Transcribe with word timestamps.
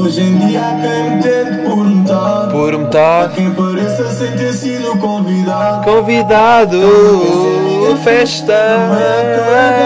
Hoje 0.00 0.22
em 0.22 0.38
dia 0.38 0.60
há 0.60 0.80
quem 0.80 1.10
me 1.16 1.22
tente 1.22 1.62
por 1.68 1.84
metade. 1.84 2.52
Por 2.52 2.74
Há 2.74 2.78
metade. 2.78 3.34
quem 3.34 3.50
pareça 3.52 4.10
sem 4.10 4.32
ter 4.32 4.52
sido 4.54 4.96
convidado. 4.98 5.84
Convidado, 5.84 6.76
Não 6.78 7.92
é 7.92 7.96
festa 7.96 8.54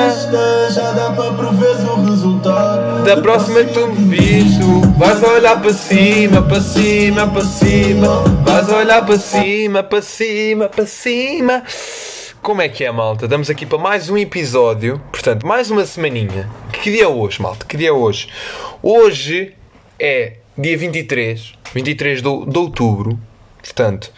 festa, 0.06 0.70
já 0.70 0.92
dá 0.92 1.10
para 1.10 1.32
prever 1.32 1.76
o 1.90 2.04
resultado. 2.04 3.02
da 3.04 3.16
próxima 3.16 3.64
que 3.64 3.72
tu 3.74 3.88
me 3.88 4.16
visto. 4.16 4.64
Vais 4.96 5.20
olhar 5.22 5.60
para 5.60 5.72
cima, 5.72 6.42
para 6.42 6.60
cima, 6.60 7.26
para 7.26 7.44
cima. 7.44 8.22
Vais 8.44 8.68
olhar 8.68 9.04
para 9.04 9.18
cima, 9.18 9.82
para 9.82 10.00
cima, 10.02 10.68
para 10.68 10.86
cima. 10.86 11.62
Como 12.40 12.62
é 12.62 12.68
que 12.68 12.84
é, 12.84 12.92
malta? 12.92 13.24
Estamos 13.24 13.50
aqui 13.50 13.66
para 13.66 13.78
mais 13.78 14.08
um 14.08 14.16
episódio. 14.16 15.00
Portanto, 15.10 15.44
mais 15.44 15.70
uma 15.72 15.84
semaninha. 15.84 16.48
Que 16.72 16.92
dia 16.92 17.04
é 17.04 17.08
hoje, 17.08 17.42
malta? 17.42 17.66
Que 17.66 17.76
dia 17.76 17.88
é 17.88 17.92
hoje? 17.92 18.28
Hoje 18.82 19.54
é 19.98 20.34
dia 20.56 20.76
23. 20.76 21.54
23 21.72 22.22
de, 22.22 22.22
de 22.22 22.58
outubro. 22.58 23.18
Portanto, 23.62 24.12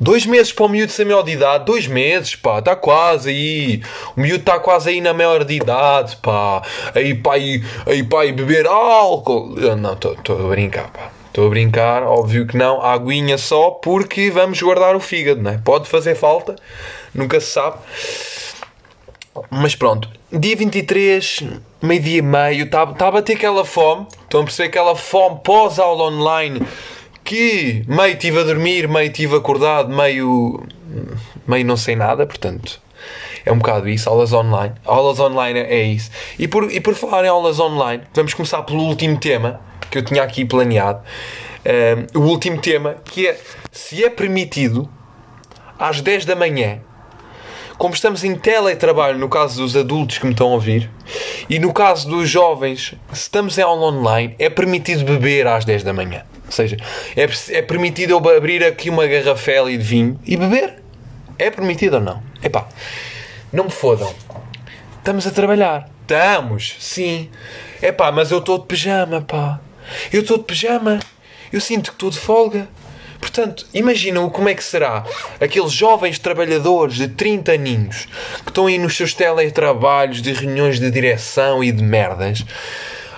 Dois 0.00 0.24
meses 0.24 0.52
para 0.52 0.66
o 0.66 0.68
miúdo 0.68 0.92
ser 0.92 1.04
maior 1.04 1.22
de 1.22 1.32
idade, 1.32 1.64
dois 1.64 1.88
meses, 1.88 2.36
pá, 2.36 2.60
está 2.60 2.76
quase 2.76 3.30
aí. 3.30 3.82
O 4.16 4.20
miúdo 4.20 4.38
está 4.38 4.60
quase 4.60 4.90
aí 4.90 5.00
na 5.00 5.12
maior 5.12 5.42
de 5.42 5.54
idade, 5.54 6.16
pá. 6.22 6.62
Aí, 6.94 7.16
pá, 7.16 7.34
aí, 7.34 7.64
aí, 7.84 8.04
pá, 8.04 8.22
aí 8.22 8.30
beber 8.30 8.64
álcool. 8.68 9.56
Não, 9.76 9.94
estou 9.94 10.46
a 10.46 10.48
brincar, 10.50 10.88
pá. 10.92 11.10
Estou 11.26 11.48
a 11.48 11.50
brincar, 11.50 12.04
óbvio 12.04 12.46
que 12.46 12.56
não. 12.56 12.80
Aguinha 12.80 13.36
só 13.36 13.70
porque 13.70 14.30
vamos 14.30 14.62
guardar 14.62 14.94
o 14.94 15.00
fígado, 15.00 15.42
não 15.42 15.50
é? 15.50 15.58
Pode 15.58 15.88
fazer 15.88 16.14
falta, 16.14 16.54
nunca 17.12 17.40
se 17.40 17.48
sabe. 17.48 17.78
Mas 19.50 19.74
pronto, 19.74 20.08
dia 20.32 20.56
23, 20.56 21.44
meio-dia 21.82 22.18
e 22.18 22.22
meio, 22.22 22.64
está 22.64 22.86
tá 22.86 23.08
a 23.08 23.10
bater 23.10 23.36
aquela 23.36 23.64
fome. 23.64 24.06
Estão 24.22 24.40
a 24.40 24.44
perceber 24.44 24.68
aquela 24.68 24.96
fome 24.96 25.40
pós-aula 25.42 26.04
online 26.04 26.60
que 27.24 27.84
meio 27.86 28.14
estive 28.14 28.40
a 28.40 28.42
dormir, 28.42 28.88
meio 28.88 29.10
estive 29.10 29.36
acordado, 29.36 29.94
meio. 29.94 30.66
meio 31.46 31.64
não 31.64 31.76
sei 31.76 31.94
nada, 31.94 32.26
portanto. 32.26 32.80
É 33.44 33.52
um 33.52 33.58
bocado 33.58 33.88
isso, 33.88 34.08
aulas 34.08 34.32
online. 34.32 34.74
Aulas 34.84 35.20
online 35.20 35.60
é 35.60 35.82
isso. 35.82 36.10
E 36.38 36.48
por, 36.48 36.70
e 36.70 36.80
por 36.80 36.94
falar 36.94 37.24
em 37.24 37.28
aulas 37.28 37.60
online, 37.60 38.02
vamos 38.14 38.34
começar 38.34 38.62
pelo 38.62 38.82
último 38.82 39.18
tema 39.18 39.60
que 39.90 39.98
eu 39.98 40.02
tinha 40.02 40.22
aqui 40.22 40.44
planeado. 40.44 41.02
Um, 42.14 42.20
o 42.20 42.22
último 42.24 42.60
tema 42.60 42.96
que 43.04 43.26
é 43.26 43.38
se 43.70 44.04
é 44.04 44.10
permitido 44.10 44.88
às 45.78 46.00
10 46.00 46.24
da 46.24 46.34
manhã 46.34 46.80
como 47.78 47.94
estamos 47.94 48.24
em 48.24 48.34
teletrabalho, 48.34 49.16
no 49.18 49.28
caso 49.28 49.62
dos 49.62 49.76
adultos 49.76 50.18
que 50.18 50.26
me 50.26 50.32
estão 50.32 50.48
a 50.48 50.54
ouvir, 50.54 50.90
e 51.48 51.60
no 51.60 51.72
caso 51.72 52.08
dos 52.08 52.28
jovens, 52.28 52.94
se 53.12 53.20
estamos 53.20 53.56
em 53.56 53.62
aula 53.62 53.86
online, 53.86 54.34
é 54.38 54.50
permitido 54.50 55.04
beber 55.04 55.46
às 55.46 55.64
10 55.64 55.84
da 55.84 55.92
manhã. 55.92 56.24
Ou 56.44 56.52
seja, 56.52 56.76
é, 57.16 57.56
é 57.56 57.62
permitido 57.62 58.10
eu 58.10 58.36
abrir 58.36 58.64
aqui 58.64 58.90
uma 58.90 59.06
garrafela 59.06 59.70
de 59.70 59.78
vinho 59.78 60.18
e 60.26 60.36
beber. 60.36 60.82
É 61.38 61.50
permitido 61.50 61.94
ou 61.94 62.00
não? 62.00 62.20
Epá, 62.42 62.66
não 63.52 63.64
me 63.64 63.70
fodam. 63.70 64.12
Estamos 64.98 65.26
a 65.26 65.30
trabalhar. 65.30 65.88
Estamos, 66.00 66.74
sim. 66.80 67.30
Epá, 67.80 68.10
mas 68.10 68.32
eu 68.32 68.38
estou 68.38 68.58
de 68.58 68.66
pijama, 68.66 69.20
pá. 69.20 69.60
Eu 70.12 70.22
estou 70.22 70.38
de 70.38 70.44
pijama. 70.44 70.98
Eu 71.52 71.60
sinto 71.60 71.90
que 71.90 71.96
estou 71.96 72.10
de 72.10 72.18
folga. 72.18 72.66
Portanto, 73.20 73.66
imaginam 73.74 74.28
como 74.30 74.48
é 74.48 74.54
que 74.54 74.62
será 74.62 75.04
aqueles 75.40 75.72
jovens 75.72 76.18
trabalhadores 76.18 76.96
de 76.96 77.08
30 77.08 77.52
aninhos 77.52 78.06
que 78.44 78.50
estão 78.50 78.66
aí 78.66 78.78
nos 78.78 78.96
seus 78.96 79.12
teletrabalhos 79.12 80.22
de 80.22 80.32
reuniões 80.32 80.78
de 80.78 80.90
direção 80.90 81.62
e 81.62 81.72
de 81.72 81.82
merdas. 81.82 82.44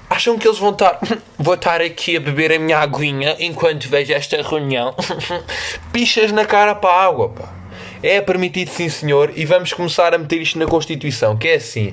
Acham 0.08 0.36
que 0.36 0.48
eles 0.48 0.58
vão 0.58 0.70
estar. 0.70 0.98
Vou 1.38 1.54
estar 1.54 1.80
aqui 1.80 2.16
a 2.16 2.20
beber 2.20 2.52
a 2.52 2.58
minha 2.58 2.78
aguinha 2.78 3.36
enquanto 3.38 3.88
vejo 3.88 4.12
esta 4.12 4.42
reunião. 4.42 4.94
Pichas 5.92 6.32
na 6.32 6.44
cara 6.44 6.74
para 6.74 6.90
a 6.90 7.04
água, 7.04 7.28
pá. 7.28 7.60
É 8.02 8.20
permitido, 8.20 8.70
sim 8.70 8.88
senhor, 8.88 9.30
e 9.36 9.44
vamos 9.44 9.74
começar 9.74 10.14
a 10.14 10.18
meter 10.18 10.40
isto 10.40 10.58
na 10.58 10.66
Constituição, 10.66 11.36
que 11.36 11.48
é 11.48 11.56
assim, 11.56 11.92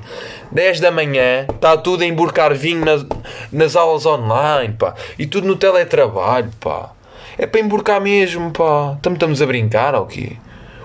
10 0.52 0.80
da 0.80 0.90
manhã, 0.90 1.46
está 1.54 1.76
tudo 1.76 2.02
a 2.02 2.06
emborcar 2.08 2.56
vinho 2.56 2.84
nas, 2.86 3.06
nas 3.52 3.76
aulas 3.76 4.06
online, 4.06 4.74
pá, 4.74 4.96
e 5.20 5.28
tudo 5.28 5.46
no 5.46 5.58
teletrabalho, 5.58 6.50
pá. 6.62 6.92
É 7.38 7.46
para 7.46 7.62
emborcar 7.62 8.02
mesmo, 8.02 8.52
pá. 8.52 8.96
Estamos, 8.96 9.42
a 9.42 9.46
brincar 9.46 9.94
ou 9.96 10.06
quê? 10.06 10.34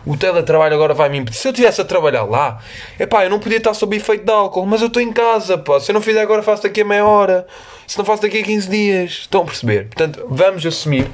O 0.05 0.17
teletrabalho 0.17 0.75
agora 0.75 0.93
vai 0.93 1.09
me 1.09 1.19
impedir. 1.19 1.37
Se 1.37 1.49
eu 1.49 1.53
estivesse 1.53 1.81
a 1.81 1.85
trabalhar 1.85 2.25
lá, 2.25 2.59
é 2.99 3.07
pá, 3.07 3.25
eu 3.25 3.31
não 3.31 3.39
podia 3.39 3.59
estar 3.59 3.73
sob 3.73 3.97
efeito 3.97 4.25
de 4.25 4.33
álcool, 4.33 4.67
mas 4.67 4.81
eu 4.81 4.89
estou 4.89 5.01
em 5.01 5.13
casa, 5.13 5.57
pá. 5.57 5.81
Se 5.81 5.91
eu 5.91 5.95
não 5.95 6.03
fizer 6.03 6.21
agora, 6.21 6.43
faço 6.43 6.65
daqui 6.65 6.83
a 6.83 6.85
meia 6.85 7.07
hora. 7.07 7.47
Se 7.87 7.97
não 7.97 8.05
faço 8.05 8.23
daqui 8.23 8.41
a 8.41 8.43
15 8.43 8.69
dias. 8.69 9.11
Estão 9.13 9.43
a 9.43 9.45
perceber? 9.45 9.87
Portanto, 9.87 10.27
vamos 10.29 10.67
assumir. 10.67 11.07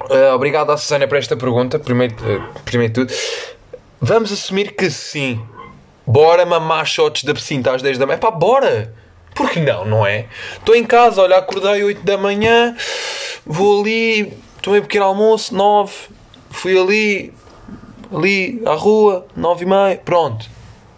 Uh, 0.00 0.34
obrigado 0.34 0.70
à 0.72 0.76
Susana 0.76 1.06
por 1.06 1.16
esta 1.16 1.36
pergunta, 1.36 1.78
primeiro, 1.78 2.14
uh, 2.16 2.60
primeiro 2.64 2.92
tudo. 2.92 3.12
Vamos 4.00 4.32
assumir 4.32 4.74
que 4.74 4.90
sim. 4.90 5.40
Bora 6.04 6.44
mamar 6.44 6.84
shots 6.84 7.22
da 7.22 7.32
piscina 7.32 7.72
às 7.72 7.80
10 7.80 7.98
da 7.98 8.06
manhã. 8.06 8.18
Pá, 8.18 8.30
bora! 8.30 8.92
Por 9.34 9.50
que 9.50 9.60
não, 9.60 9.84
não 9.84 10.06
é? 10.06 10.26
Estou 10.54 10.74
em 10.74 10.84
casa, 10.84 11.22
olha, 11.22 11.36
acordei 11.36 11.82
8 11.82 12.02
da 12.04 12.18
manhã, 12.18 12.76
vou 13.46 13.80
ali, 13.80 14.32
tomei 14.60 14.80
um 14.80 14.82
pequeno 14.82 15.06
almoço, 15.06 15.54
9, 15.54 15.92
fui 16.50 16.78
ali, 16.78 17.32
ali 18.14 18.62
à 18.66 18.74
rua, 18.74 19.26
9 19.34 19.64
e 19.64 19.68
meia, 19.68 20.00
pronto. 20.04 20.46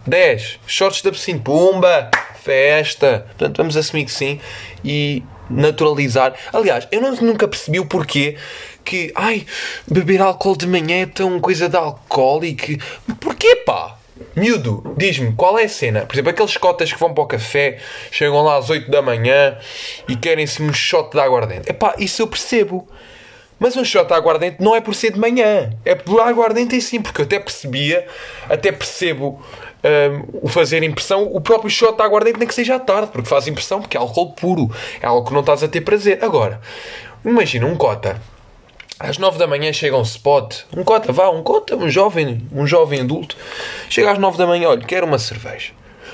10, 0.05 0.59
shorts 0.67 1.01
da 1.01 1.11
piscina, 1.11 1.39
pumba, 1.39 2.11
festa. 2.43 3.25
Portanto, 3.29 3.57
vamos 3.57 3.75
assumir 3.75 4.05
que 4.05 4.11
sim 4.11 4.39
e 4.83 5.23
naturalizar. 5.49 6.35
Aliás, 6.53 6.87
eu 6.91 7.01
não, 7.01 7.15
nunca 7.15 7.47
percebi 7.47 7.79
o 7.79 7.85
porquê 7.85 8.37
que, 8.83 9.11
ai, 9.15 9.45
beber 9.89 10.21
álcool 10.21 10.55
de 10.55 10.67
manhã 10.67 11.01
é 11.01 11.05
tão 11.07 11.39
coisa 11.39 11.67
de 11.67 11.75
alcoólico. 11.75 12.73
Porquê, 13.19 13.55
pá? 13.57 13.97
Miúdo, 14.35 14.93
diz-me, 14.95 15.33
qual 15.33 15.59
é 15.59 15.65
a 15.65 15.69
cena? 15.69 16.05
Por 16.05 16.15
exemplo, 16.15 16.29
aqueles 16.29 16.55
cotas 16.55 16.91
que 16.91 16.99
vão 16.99 17.13
para 17.13 17.23
o 17.23 17.27
café, 17.27 17.79
chegam 18.11 18.41
lá 18.43 18.57
às 18.57 18.69
8 18.69 18.89
da 18.89 19.01
manhã 19.01 19.57
e 20.07 20.15
querem-se 20.15 20.63
um 20.63 20.73
shot 20.73 21.11
de 21.11 21.19
aguardente. 21.19 21.69
Epá, 21.69 21.95
isso 21.97 22.21
eu 22.21 22.27
percebo. 22.27 22.87
Mas 23.59 23.75
um 23.75 23.83
shot 23.83 24.07
de 24.07 24.13
aguardente 24.13 24.57
não 24.61 24.75
é 24.75 24.81
por 24.81 24.95
ser 24.95 25.11
de 25.11 25.19
manhã. 25.19 25.71
É 25.83 25.95
por 25.95 26.21
aguardente 26.21 26.75
em 26.75 26.81
si, 26.81 26.99
porque 26.99 27.21
eu 27.21 27.25
até 27.25 27.39
percebia, 27.39 28.07
até 28.49 28.71
percebo 28.71 29.41
um, 29.83 30.39
o 30.43 30.47
fazer 30.47 30.81
impressão, 30.83 31.23
o 31.23 31.41
próprio 31.41 31.69
shot 31.69 31.95
de 31.95 32.01
aguardente 32.01 32.39
nem 32.39 32.47
que 32.47 32.55
seja 32.55 32.75
à 32.75 32.79
tarde, 32.79 33.11
porque 33.11 33.27
faz 33.27 33.47
impressão, 33.47 33.81
porque 33.81 33.97
é 33.97 33.99
álcool 33.99 34.33
puro. 34.33 34.71
É 35.01 35.07
algo 35.07 35.27
que 35.27 35.33
não 35.33 35.41
estás 35.41 35.61
a 35.61 35.67
ter 35.67 35.81
prazer. 35.81 36.19
Agora, 36.21 36.61
imagina 37.23 37.65
um 37.65 37.75
cota 37.75 38.21
às 38.99 39.17
9 39.17 39.37
da 39.37 39.47
manhã 39.47 39.73
chega 39.73 39.97
um 39.97 40.01
spot, 40.01 40.61
um 40.75 40.83
cota, 40.83 41.11
vá, 41.11 41.29
um 41.29 41.43
cota, 41.43 41.75
um 41.75 41.89
jovem, 41.89 42.47
um 42.51 42.65
jovem 42.65 43.01
adulto, 43.01 43.35
chega 43.89 44.11
às 44.11 44.17
9 44.17 44.37
da 44.37 44.47
manhã, 44.47 44.69
olha, 44.69 44.85
quero 44.85 45.05
uma 45.05 45.19
cerveja. 45.19 45.73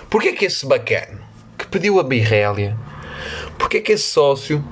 Porquê 0.10 0.34
que 0.34 0.46
esse 0.46 0.66
bacana 0.66 1.22
que 1.58 1.68
pediu 1.68 2.00
a 2.00 2.04
birrélia, 2.04 2.76
porquê 3.58 3.82
que 3.82 3.92
esse 3.92 4.06
sócio 4.06 4.64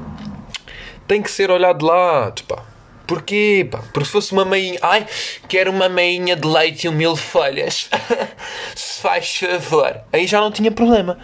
tem 1.07 1.21
que 1.21 1.29
ser 1.29 1.51
olhado 1.51 1.79
de 1.79 1.85
lado, 1.85 2.43
pá? 2.43 2.65
Porquê, 3.05 3.67
pá? 3.69 3.79
Porque 3.91 4.05
se 4.05 4.11
fosse 4.11 4.31
uma 4.31 4.45
meinha, 4.45 4.77
ai, 4.81 5.05
quero 5.47 5.71
uma 5.71 5.89
meinha 5.89 6.35
de 6.35 6.47
leite 6.47 6.85
e 6.85 6.89
um 6.89 6.91
mil 6.91 7.15
folhas, 7.15 7.89
se 8.75 9.01
faz 9.01 9.37
favor, 9.37 10.01
aí 10.11 10.27
já 10.27 10.39
não 10.39 10.51
tinha 10.51 10.71
problema. 10.71 11.17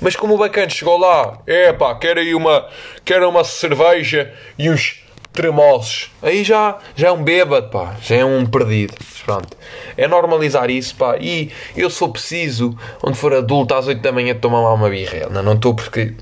Mas 0.00 0.14
como 0.14 0.34
o 0.34 0.38
bacana 0.38 0.68
chegou 0.68 0.98
lá, 0.98 1.40
é 1.46 1.72
pá, 1.72 1.94
quero 1.94 2.20
aí 2.20 2.34
uma, 2.34 2.68
quero 3.04 3.28
uma 3.28 3.42
cerveja 3.42 4.32
e 4.58 4.70
uns 4.70 5.01
tremosos. 5.32 6.10
Aí 6.22 6.44
já, 6.44 6.78
já 6.94 7.08
é 7.08 7.12
um 7.12 7.22
bêbado, 7.22 7.68
pá. 7.68 7.96
Já 8.02 8.16
é 8.16 8.24
um 8.24 8.44
perdido. 8.46 8.94
Pronto. 9.24 9.56
É 9.96 10.06
normalizar 10.06 10.70
isso, 10.70 10.94
pá. 10.96 11.16
E 11.18 11.50
eu, 11.76 11.88
for 11.88 12.10
preciso, 12.10 12.76
onde 13.02 13.16
for 13.16 13.32
adulto, 13.32 13.74
às 13.74 13.86
8 13.86 14.00
da 14.00 14.12
manhã, 14.12 14.34
tomar 14.34 14.60
lá 14.60 14.74
uma 14.74 14.90
birrela. 14.90 15.42
Não 15.42 15.54
estou 15.54 15.74
porque... 15.74 16.14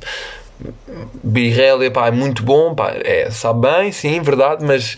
Birrela, 1.25 1.91
pá, 1.91 2.09
é 2.09 2.11
muito 2.11 2.43
bom, 2.43 2.75
pá. 2.75 2.93
É, 3.03 3.31
sabe 3.31 3.69
bem, 3.69 3.93
sim, 3.93 4.21
verdade, 4.21 4.65
mas... 4.65 4.97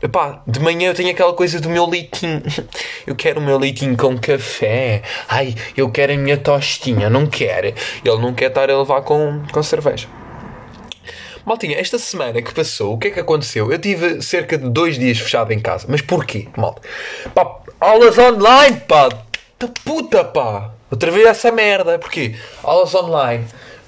Epá, 0.00 0.42
de 0.46 0.60
manhã 0.60 0.90
eu 0.90 0.94
tenho 0.94 1.10
aquela 1.10 1.32
coisa 1.32 1.60
do 1.60 1.68
meu 1.68 1.84
leitinho. 1.84 2.40
Eu 3.04 3.16
quero 3.16 3.40
o 3.40 3.42
meu 3.42 3.58
leitinho 3.58 3.96
com 3.96 4.16
café. 4.16 5.02
Ai, 5.28 5.54
eu 5.74 5.90
quero 5.90 6.12
a 6.12 6.16
minha 6.16 6.36
tostinha. 6.36 7.08
Não 7.08 7.26
quer. 7.26 7.64
Ele 8.04 8.18
não 8.20 8.34
quer 8.34 8.48
estar 8.50 8.70
a 8.70 8.78
levar 8.78 9.00
com, 9.00 9.42
com 9.50 9.62
cerveja. 9.62 10.06
Maltinha, 11.48 11.80
esta 11.80 11.98
semana 11.98 12.42
que 12.42 12.52
passou, 12.52 12.92
o 12.92 12.98
que 12.98 13.08
é 13.08 13.10
que 13.10 13.20
aconteceu? 13.20 13.72
Eu 13.72 13.78
tive 13.78 14.20
cerca 14.20 14.58
de 14.58 14.68
dois 14.68 14.98
dias 14.98 15.18
fechado 15.18 15.50
em 15.50 15.58
casa. 15.58 15.86
Mas 15.88 16.02
porquê, 16.02 16.46
malta? 16.54 16.82
Pá, 17.34 17.60
aulas 17.80 18.18
online, 18.18 18.80
pá! 18.80 19.08
Da 19.58 19.66
puta, 19.82 20.22
pá! 20.24 20.72
Outra 20.90 21.10
vez 21.10 21.26
essa 21.26 21.50
merda. 21.50 21.98
Porquê? 21.98 22.36
Aulas 22.62 22.94
online, 22.94 23.46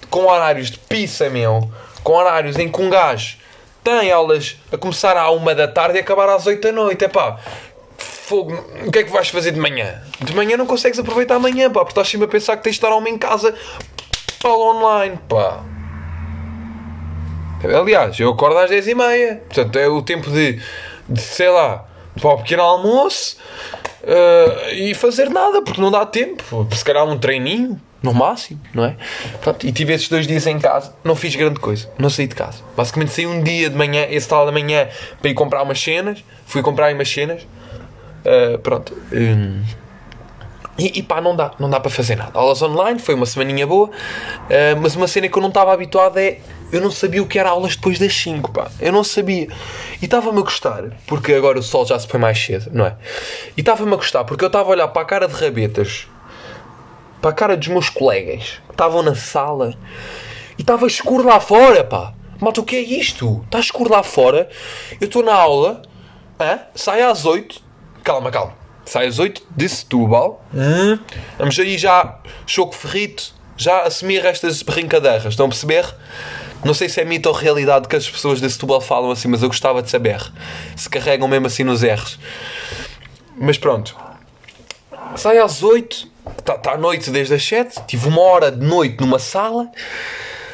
com 0.08 0.24
horários 0.24 0.70
de 0.70 0.78
pizza, 0.78 1.28
meu. 1.28 1.70
Com 2.02 2.14
horários 2.14 2.56
em 2.56 2.66
que 2.66 2.80
um 2.80 2.88
gajo 2.88 3.36
tem 3.84 4.10
aulas 4.10 4.56
a 4.72 4.78
começar 4.78 5.14
à 5.18 5.30
uma 5.30 5.54
da 5.54 5.68
tarde 5.68 5.98
e 5.98 6.00
acabar 6.00 6.30
às 6.30 6.46
oito 6.46 6.62
da 6.62 6.72
noite. 6.72 7.04
É 7.04 7.08
pá, 7.08 7.38
fogo, 7.98 8.54
o 8.86 8.90
que 8.90 9.00
é 9.00 9.04
que 9.04 9.10
vais 9.10 9.28
fazer 9.28 9.52
de 9.52 9.60
manhã? 9.60 10.02
De 10.18 10.34
manhã 10.34 10.56
não 10.56 10.64
consegues 10.64 10.98
aproveitar 10.98 11.34
amanhã, 11.34 11.70
pá, 11.70 11.80
porque 11.80 11.90
estás 11.90 12.08
sempre 12.08 12.24
a 12.24 12.28
pensar 12.28 12.56
que 12.56 12.62
tens 12.62 12.76
de 12.76 12.78
estar 12.78 12.90
homem 12.90 13.12
em 13.12 13.18
casa 13.18 13.54
aula 14.42 14.76
online, 14.76 15.18
pá. 15.28 15.62
Aliás, 17.64 18.18
eu 18.18 18.30
acordo 18.30 18.58
às 18.58 18.70
10h30. 18.70 19.38
Portanto, 19.40 19.78
é 19.78 19.88
o 19.88 20.02
tempo 20.02 20.30
de, 20.30 20.60
de 21.08 21.20
sei 21.20 21.48
lá, 21.48 21.84
para 22.20 22.30
o 22.30 22.36
pequeno 22.38 22.62
almoço 22.62 23.36
uh, 24.02 24.74
e 24.74 24.94
fazer 24.94 25.28
nada, 25.30 25.62
porque 25.62 25.80
não 25.80 25.90
dá 25.90 26.04
tempo. 26.06 26.66
Se 26.72 26.84
calhar 26.84 27.04
um 27.04 27.18
treininho, 27.18 27.80
no 28.02 28.14
máximo, 28.14 28.60
não 28.74 28.84
é? 28.84 28.96
Pronto, 29.40 29.66
e 29.66 29.72
tive 29.72 29.92
esses 29.92 30.08
dois 30.08 30.26
dias 30.26 30.46
em 30.46 30.58
casa, 30.58 30.94
não 31.04 31.14
fiz 31.14 31.36
grande 31.36 31.60
coisa, 31.60 31.88
não 31.98 32.08
saí 32.08 32.26
de 32.26 32.34
casa. 32.34 32.62
Basicamente 32.76 33.12
saí 33.12 33.26
um 33.26 33.42
dia 33.42 33.68
de 33.68 33.76
manhã, 33.76 34.06
esse 34.08 34.28
tal 34.28 34.46
da 34.46 34.52
manhã, 34.52 34.88
para 35.20 35.30
ir 35.30 35.34
comprar 35.34 35.62
umas 35.62 35.80
cenas, 35.80 36.24
fui 36.46 36.62
comprar 36.62 36.94
umas 36.94 37.08
cenas, 37.10 37.42
uh, 38.24 38.58
pronto. 38.58 38.96
Um, 39.12 39.62
e, 40.80 41.00
e 41.00 41.02
pá, 41.02 41.20
não 41.20 41.36
dá, 41.36 41.50
não 41.58 41.68
dá 41.68 41.78
para 41.78 41.90
fazer 41.90 42.16
nada. 42.16 42.30
Aulas 42.38 42.62
online, 42.62 42.98
foi 42.98 43.14
uma 43.14 43.26
semaninha 43.26 43.66
boa, 43.66 43.88
uh, 43.88 44.80
mas 44.80 44.96
uma 44.96 45.06
cena 45.06 45.28
que 45.28 45.36
eu 45.36 45.42
não 45.42 45.50
estava 45.50 45.72
habituado 45.72 46.16
é. 46.18 46.38
Eu 46.72 46.80
não 46.80 46.90
sabia 46.90 47.20
o 47.20 47.26
que 47.26 47.36
era 47.36 47.50
aulas 47.50 47.74
depois 47.74 47.98
das 47.98 48.14
5, 48.14 48.52
pá. 48.52 48.70
Eu 48.80 48.92
não 48.92 49.04
sabia. 49.04 49.48
E 50.00 50.04
estava-me 50.04 50.38
a 50.38 50.42
gostar, 50.42 50.84
porque 51.06 51.34
agora 51.34 51.58
o 51.58 51.62
sol 51.62 51.84
já 51.84 51.98
se 51.98 52.06
põe 52.06 52.18
mais 52.20 52.38
cedo, 52.42 52.70
não 52.72 52.86
é? 52.86 52.96
E 53.56 53.60
estava-me 53.60 53.92
a 53.92 53.96
gostar, 53.96 54.24
porque 54.24 54.44
eu 54.44 54.46
estava 54.46 54.68
a 54.68 54.72
olhar 54.72 54.88
para 54.88 55.02
a 55.02 55.04
cara 55.04 55.28
de 55.28 55.34
rabetas, 55.34 56.06
para 57.20 57.30
a 57.30 57.34
cara 57.34 57.56
dos 57.56 57.68
meus 57.68 57.90
colegas, 57.90 58.60
que 58.66 58.70
estavam 58.70 59.02
na 59.02 59.16
sala, 59.16 59.74
e 60.56 60.62
estava 60.62 60.86
escuro 60.86 61.26
lá 61.26 61.40
fora, 61.40 61.82
pá. 61.84 62.14
Malta, 62.40 62.60
o 62.60 62.64
que 62.64 62.76
é 62.76 62.80
isto? 62.80 63.42
Está 63.44 63.58
escuro 63.58 63.90
lá 63.90 64.02
fora, 64.02 64.48
eu 65.00 65.06
estou 65.08 65.24
na 65.24 65.34
aula, 65.34 65.82
hã? 66.40 66.60
sai 66.74 67.02
às 67.02 67.26
8. 67.26 67.60
Calma, 68.04 68.30
calma 68.30 68.59
sai 68.90 69.06
às 69.06 69.20
8 69.20 69.42
de 69.56 69.69
Setúbal. 69.69 70.44
Hum. 70.52 70.98
Vamos 71.38 71.56
aí 71.60 71.78
já, 71.78 72.19
choco 72.44 72.75
ferrito, 72.75 73.32
já 73.56 73.82
assumir 73.82 74.26
estas 74.26 74.62
brincadeiras. 74.62 75.26
Estão 75.26 75.46
a 75.46 75.48
perceber? 75.48 75.87
Não 76.64 76.75
sei 76.75 76.88
se 76.88 77.00
é 77.00 77.04
mito 77.04 77.28
ou 77.28 77.34
realidade 77.34 77.87
que 77.87 77.94
as 77.94 78.10
pessoas 78.10 78.40
de 78.40 78.50
Setúbal 78.50 78.81
falam 78.81 79.12
assim, 79.12 79.28
mas 79.28 79.42
eu 79.42 79.48
gostava 79.48 79.81
de 79.81 79.88
saber. 79.88 80.20
Se 80.75 80.90
carregam 80.90 81.28
mesmo 81.28 81.46
assim 81.46 81.62
nos 81.62 81.82
R's. 81.82 82.19
Mas 83.38 83.56
pronto. 83.56 83.96
Sai 85.14 85.38
às 85.38 85.62
8, 85.62 86.08
está 86.38 86.58
tá 86.58 86.72
à 86.72 86.76
noite 86.76 87.10
desde 87.10 87.34
as 87.34 87.44
7, 87.44 87.82
tive 87.87 88.08
uma 88.08 88.20
hora 88.20 88.50
de 88.50 88.64
noite 88.64 89.00
numa 89.00 89.20
sala. 89.20 89.70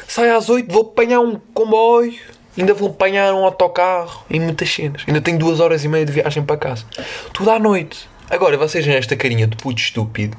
Sai 0.07 0.29
às 0.29 0.47
8, 0.47 0.71
vou 0.71 0.83
apanhar 0.83 1.21
um 1.21 1.39
comboio, 1.55 2.13
ainda 2.55 2.73
vou 2.75 2.89
apanhar 2.89 3.33
um 3.33 3.43
autocarro 3.43 4.25
e 4.29 4.39
muitas 4.39 4.71
cenas. 4.71 5.03
Ainda 5.07 5.21
tenho 5.21 5.39
duas 5.39 5.59
horas 5.59 5.83
e 5.83 5.87
meia 5.87 6.05
de 6.05 6.11
viagem 6.11 6.43
para 6.43 6.55
casa. 6.55 6.85
Tudo 7.33 7.49
à 7.49 7.57
noite. 7.57 8.07
Agora, 8.29 8.57
vocês 8.57 8.85
veem 8.85 8.97
esta 8.97 9.15
carinha 9.15 9.47
de 9.47 9.55
puto 9.55 9.79
estúpido. 9.79 10.37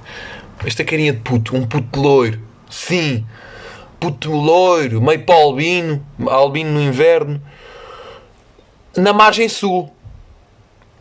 Esta 0.64 0.84
carinha 0.84 1.12
de 1.12 1.20
puto, 1.20 1.56
um 1.56 1.66
puto 1.66 1.98
loiro. 1.98 2.40
Sim. 2.68 3.24
Puto 3.98 4.30
loiro, 4.30 5.00
meio 5.00 5.24
para 5.24 5.34
albino, 5.34 6.04
albino 6.28 6.70
no 6.72 6.82
inverno. 6.82 7.40
Na 8.94 9.14
margem 9.14 9.48
sul. 9.48 9.90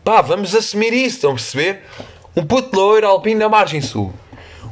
Pá, 0.02 0.22
vamos 0.22 0.54
assumir 0.54 0.94
isso, 0.94 1.16
estão 1.16 1.32
a 1.32 1.34
perceber? 1.34 1.82
Um 2.34 2.46
puto 2.46 2.74
loiro, 2.74 3.06
albino 3.06 3.40
na 3.40 3.48
margem 3.50 3.82
sul. 3.82 4.12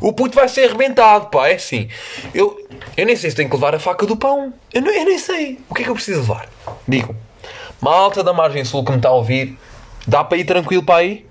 O 0.01 0.13
puto 0.13 0.37
vai 0.37 0.49
ser 0.49 0.65
arrebentado, 0.65 1.27
pá, 1.27 1.49
é 1.49 1.55
assim. 1.55 1.89
Eu, 2.33 2.59
eu 2.97 3.05
nem 3.05 3.15
sei 3.15 3.29
se 3.29 3.37
tenho 3.37 3.51
que 3.51 3.57
levar 3.57 3.75
a 3.75 3.79
faca 3.79 4.07
do 4.07 4.17
pão. 4.17 4.55
Eu, 4.73 4.81
não, 4.81 4.91
eu 4.91 5.05
nem 5.05 5.19
sei. 5.19 5.59
O 5.69 5.75
que 5.75 5.83
é 5.83 5.85
que 5.85 5.91
eu 5.91 5.95
preciso 5.95 6.21
levar? 6.21 6.49
Digam. 6.89 7.15
Malta 7.79 8.25
da 8.25 8.33
margem 8.33 8.65
sul 8.65 8.83
que 8.83 8.91
me 8.91 8.97
está 8.97 9.11
a 9.11 9.13
ouvir, 9.13 9.59
dá 10.07 10.25
para 10.25 10.39
ir 10.39 10.45
tranquilo 10.45 10.83
para 10.83 10.97
aí? 10.97 11.27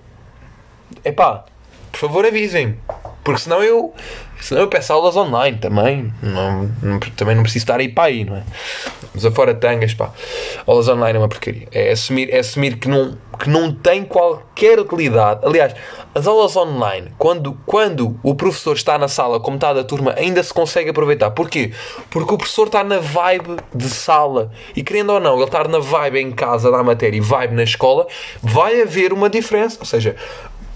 Epá, 1.05 1.45
por 1.91 1.99
favor 1.99 2.25
avisem. 2.25 2.77
Porque 3.25 3.41
senão 3.41 3.63
eu, 3.63 3.91
senão 4.39 4.61
eu 4.61 4.67
peço 4.67 4.93
aulas 4.93 5.15
online 5.15 5.57
também. 5.57 6.13
Não, 6.21 6.69
não, 6.83 6.99
também 6.99 7.35
não 7.35 7.41
preciso 7.41 7.63
estar 7.63 7.79
aí 7.79 7.89
para 7.89 8.03
aí, 8.03 8.23
não 8.23 8.35
é? 8.35 8.43
Mas 9.15 9.25
afora 9.25 9.55
tangas, 9.55 9.95
pá. 9.95 10.11
Aulas 10.67 10.87
online 10.87 11.17
é 11.17 11.21
uma 11.21 11.27
porcaria. 11.27 11.67
É 11.71 11.91
assumir, 11.91 12.29
é 12.31 12.37
assumir 12.37 12.77
que, 12.77 12.87
não, 12.87 13.17
que 13.39 13.49
não 13.49 13.73
tem 13.73 14.03
qualquer 14.03 14.79
utilidade. 14.79 15.39
Aliás, 15.43 15.73
as 16.13 16.27
aulas 16.27 16.55
online, 16.55 17.13
quando, 17.17 17.57
quando 17.65 18.19
o 18.21 18.35
professor 18.35 18.75
está 18.75 18.95
na 18.95 19.07
sala, 19.07 19.39
como 19.39 19.55
está 19.55 19.73
da 19.73 19.83
turma, 19.83 20.13
ainda 20.15 20.43
se 20.43 20.53
consegue 20.53 20.91
aproveitar. 20.91 21.31
Porquê? 21.31 21.71
Porque 22.11 22.31
o 22.31 22.37
professor 22.37 22.67
está 22.67 22.83
na 22.83 22.99
vibe 22.99 23.57
de 23.73 23.89
sala. 23.89 24.51
E 24.75 24.83
querendo 24.83 25.13
ou 25.13 25.19
não, 25.19 25.33
ele 25.35 25.45
estar 25.45 25.67
na 25.67 25.79
vibe 25.79 26.19
em 26.19 26.31
casa 26.31 26.69
da 26.69 26.83
matéria 26.83 27.17
e 27.17 27.21
vibe 27.21 27.55
na 27.55 27.63
escola, 27.63 28.05
vai 28.39 28.83
haver 28.83 29.11
uma 29.11 29.31
diferença. 29.31 29.77
Ou 29.79 29.85
seja, 29.85 30.15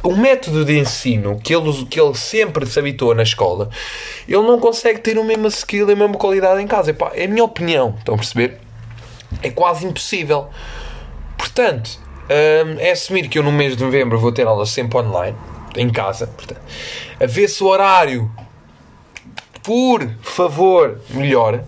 o 0.02 0.16
método 0.16 0.64
de 0.64 0.78
ensino 0.78 1.40
que 1.44 1.54
ele, 1.54 1.86
que 1.86 2.00
ele 2.00 2.16
sempre 2.16 2.66
se 2.66 2.80
habitou 2.80 3.14
na 3.14 3.24
escola, 3.24 3.70
ele 4.28 4.42
não 4.42 4.60
consegue 4.60 5.00
ter 5.00 5.18
o 5.18 5.24
mesmo 5.24 5.48
skill 5.48 5.90
e 5.90 5.94
a 5.94 5.96
mesma 5.96 6.16
qualidade 6.18 6.62
em 6.62 6.68
casa. 6.68 6.92
Epá, 6.92 7.12
é 7.14 7.26
a 7.26 7.28
minha 7.28 7.44
opinião, 7.44 7.96
estão 7.98 8.16
a 8.16 8.18
perceber? 8.18 8.58
É 9.44 9.50
quase 9.50 9.86
impossível. 9.86 10.48
Portanto, 11.38 12.00
hum, 12.30 12.78
é 12.80 12.92
assumir 12.92 13.28
que 13.28 13.38
eu 13.38 13.44
no 13.44 13.52
mês 13.52 13.76
de 13.76 13.84
novembro 13.84 14.18
vou 14.18 14.32
ter 14.32 14.48
aulas 14.48 14.70
sempre 14.70 14.98
online, 14.98 15.38
em 15.76 15.90
casa. 15.90 16.28
Portanto, 16.28 16.62
a 17.20 17.26
ver 17.26 17.48
se 17.50 17.62
o 17.62 17.68
horário, 17.68 18.32
por 19.62 20.10
favor, 20.22 21.00
melhora 21.10 21.66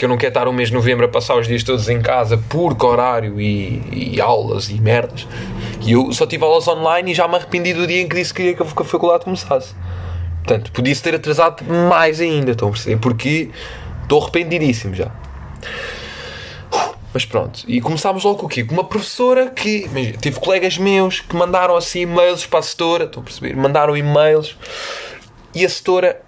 porque 0.00 0.06
eu 0.06 0.08
não 0.08 0.16
quero 0.16 0.30
estar 0.30 0.48
um 0.48 0.52
mês 0.52 0.70
de 0.70 0.74
novembro 0.74 1.04
a 1.04 1.08
passar 1.10 1.36
os 1.36 1.46
dias 1.46 1.62
todos 1.62 1.86
em 1.90 2.00
casa 2.00 2.42
porque 2.48 2.86
horário 2.86 3.38
e, 3.38 4.14
e 4.14 4.20
aulas 4.20 4.70
e 4.70 4.80
merdas. 4.80 5.26
E 5.80 5.92
eu 5.92 6.12
só 6.12 6.26
tive 6.26 6.44
aulas 6.44 6.68
online 6.68 7.12
e 7.12 7.14
já 7.14 7.26
me 7.26 7.36
arrependi 7.36 7.72
do 7.72 7.86
dia 7.86 8.02
em 8.02 8.08
que 8.08 8.16
disse 8.16 8.32
que 8.32 8.42
queria 8.42 8.54
que 8.54 8.62
a 8.62 8.84
faculdade 8.84 9.24
começasse. 9.24 9.74
Portanto, 10.44 10.72
podia-se 10.72 11.02
ter 11.02 11.14
atrasado 11.14 11.64
mais 11.64 12.20
ainda, 12.20 12.52
estão 12.52 12.68
a 12.68 12.70
perceber? 12.70 12.96
Porque 12.98 13.50
estou 14.02 14.22
arrependidíssimo 14.22 14.94
já. 14.94 15.10
Mas 17.12 17.24
pronto, 17.24 17.64
e 17.66 17.80
começámos 17.80 18.22
logo 18.22 18.38
com 18.38 18.46
o 18.46 18.48
quê? 18.48 18.62
Com 18.62 18.74
uma 18.74 18.84
professora 18.84 19.50
que. 19.50 19.88
Tive 20.20 20.38
colegas 20.38 20.78
meus 20.78 21.20
que 21.20 21.34
mandaram 21.34 21.76
assim 21.76 22.00
e-mails 22.00 22.46
para 22.46 22.60
a 22.60 22.62
setora, 22.62 23.04
estão 23.04 23.20
a 23.22 23.24
perceber? 23.24 23.56
Mandaram 23.56 23.96
e-mails 23.96 24.56
e 25.54 25.64
a 25.64 25.68
setora 25.68 26.22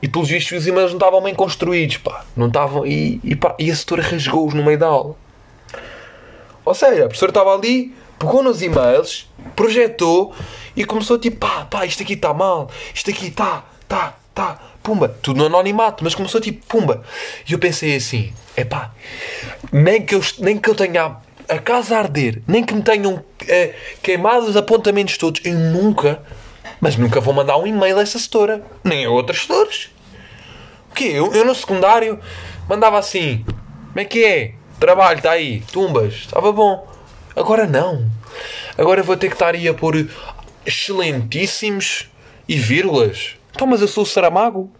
e 0.00 0.08
pelos 0.08 0.28
vistos 0.28 0.58
os 0.58 0.66
e-mails 0.66 0.90
não 0.90 0.98
estavam 0.98 1.22
bem 1.22 1.34
construídos, 1.34 1.96
pá. 1.98 2.24
Não 2.36 2.48
estavam. 2.48 2.86
E, 2.86 3.20
e, 3.22 3.34
pá, 3.34 3.54
e 3.58 3.70
a 3.70 3.74
setora 3.74 4.02
rasgou-os 4.02 4.54
no 4.54 4.64
meio 4.64 4.78
da 4.78 4.86
aula. 4.86 5.16
Ou 6.64 6.74
seja, 6.74 7.04
a 7.04 7.06
professora 7.06 7.30
estava 7.30 7.54
ali, 7.54 7.94
pegou 8.22 8.42
nos 8.42 8.62
e-mails, 8.62 9.28
projetou 9.56 10.32
e 10.76 10.84
começou 10.84 11.18
tipo, 11.18 11.38
pá, 11.38 11.66
pá, 11.68 11.84
isto 11.84 12.02
aqui 12.02 12.12
está 12.12 12.32
mal, 12.32 12.70
isto 12.94 13.10
aqui 13.10 13.26
está, 13.26 13.64
está, 13.82 14.14
está, 14.28 14.60
pumba. 14.80 15.08
Tudo 15.20 15.38
no 15.38 15.46
anonimato, 15.46 16.04
mas 16.04 16.14
começou 16.14 16.40
tipo, 16.40 16.64
pumba. 16.66 17.02
E 17.48 17.52
eu 17.52 17.58
pensei 17.58 17.96
assim, 17.96 18.32
é 18.56 18.64
pá, 18.64 18.92
nem 19.72 20.00
que 20.02 20.14
eu, 20.14 20.20
nem 20.38 20.56
que 20.56 20.70
eu 20.70 20.74
tenha 20.74 21.16
a 21.48 21.58
casa 21.58 21.96
a 21.96 21.98
arder, 21.98 22.40
nem 22.46 22.64
que 22.64 22.72
me 22.72 22.82
tenham 22.82 23.24
é, 23.48 23.74
queimado 24.00 24.46
os 24.46 24.56
apontamentos 24.56 25.18
todos, 25.18 25.40
eu 25.44 25.54
nunca 25.54 26.22
mas 26.80 26.96
nunca 26.96 27.20
vou 27.20 27.32
mandar 27.32 27.56
um 27.58 27.66
e-mail 27.66 27.98
a 27.98 28.02
essa 28.02 28.18
setora, 28.18 28.60
nem 28.82 29.04
a 29.04 29.10
outras 29.10 29.42
setoras. 29.42 29.88
O 30.90 30.94
quê? 30.94 31.12
Eu, 31.14 31.32
eu 31.32 31.44
no 31.44 31.54
secundário 31.54 32.18
mandava 32.68 32.98
assim: 32.98 33.44
como 33.44 34.00
é 34.00 34.04
que 34.04 34.24
é? 34.24 34.54
Trabalho, 34.80 35.18
está 35.18 35.30
aí, 35.30 35.60
tumbas, 35.72 36.14
estava 36.14 36.50
bom. 36.50 36.91
Agora 37.34 37.66
não. 37.66 38.10
Agora 38.76 39.02
vou 39.02 39.16
ter 39.16 39.28
que 39.28 39.34
estar 39.34 39.54
aí 39.54 39.68
a 39.68 39.74
pôr 39.74 40.08
excelentíssimos 40.64 42.10
e 42.48 42.56
vírgulas. 42.56 43.36
Então, 43.54 43.66
mas 43.66 43.80
eu 43.80 43.88
sou 43.88 44.04
o 44.04 44.06
Saramago. 44.06 44.70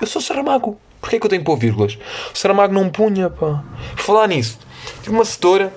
Eu 0.00 0.06
sou 0.06 0.20
o 0.20 0.24
Saramago. 0.24 0.78
Porquê 1.00 1.16
é 1.16 1.20
que 1.20 1.26
eu 1.26 1.30
tenho 1.30 1.42
que 1.42 1.46
pôr 1.46 1.56
vírgulas? 1.56 1.98
O 2.34 2.36
Saramago 2.36 2.74
não 2.74 2.90
punha, 2.90 3.30
pá. 3.30 3.62
Falar 3.96 4.26
nisso, 4.28 4.58
tive 5.02 5.14
uma 5.14 5.24
setora. 5.24 5.72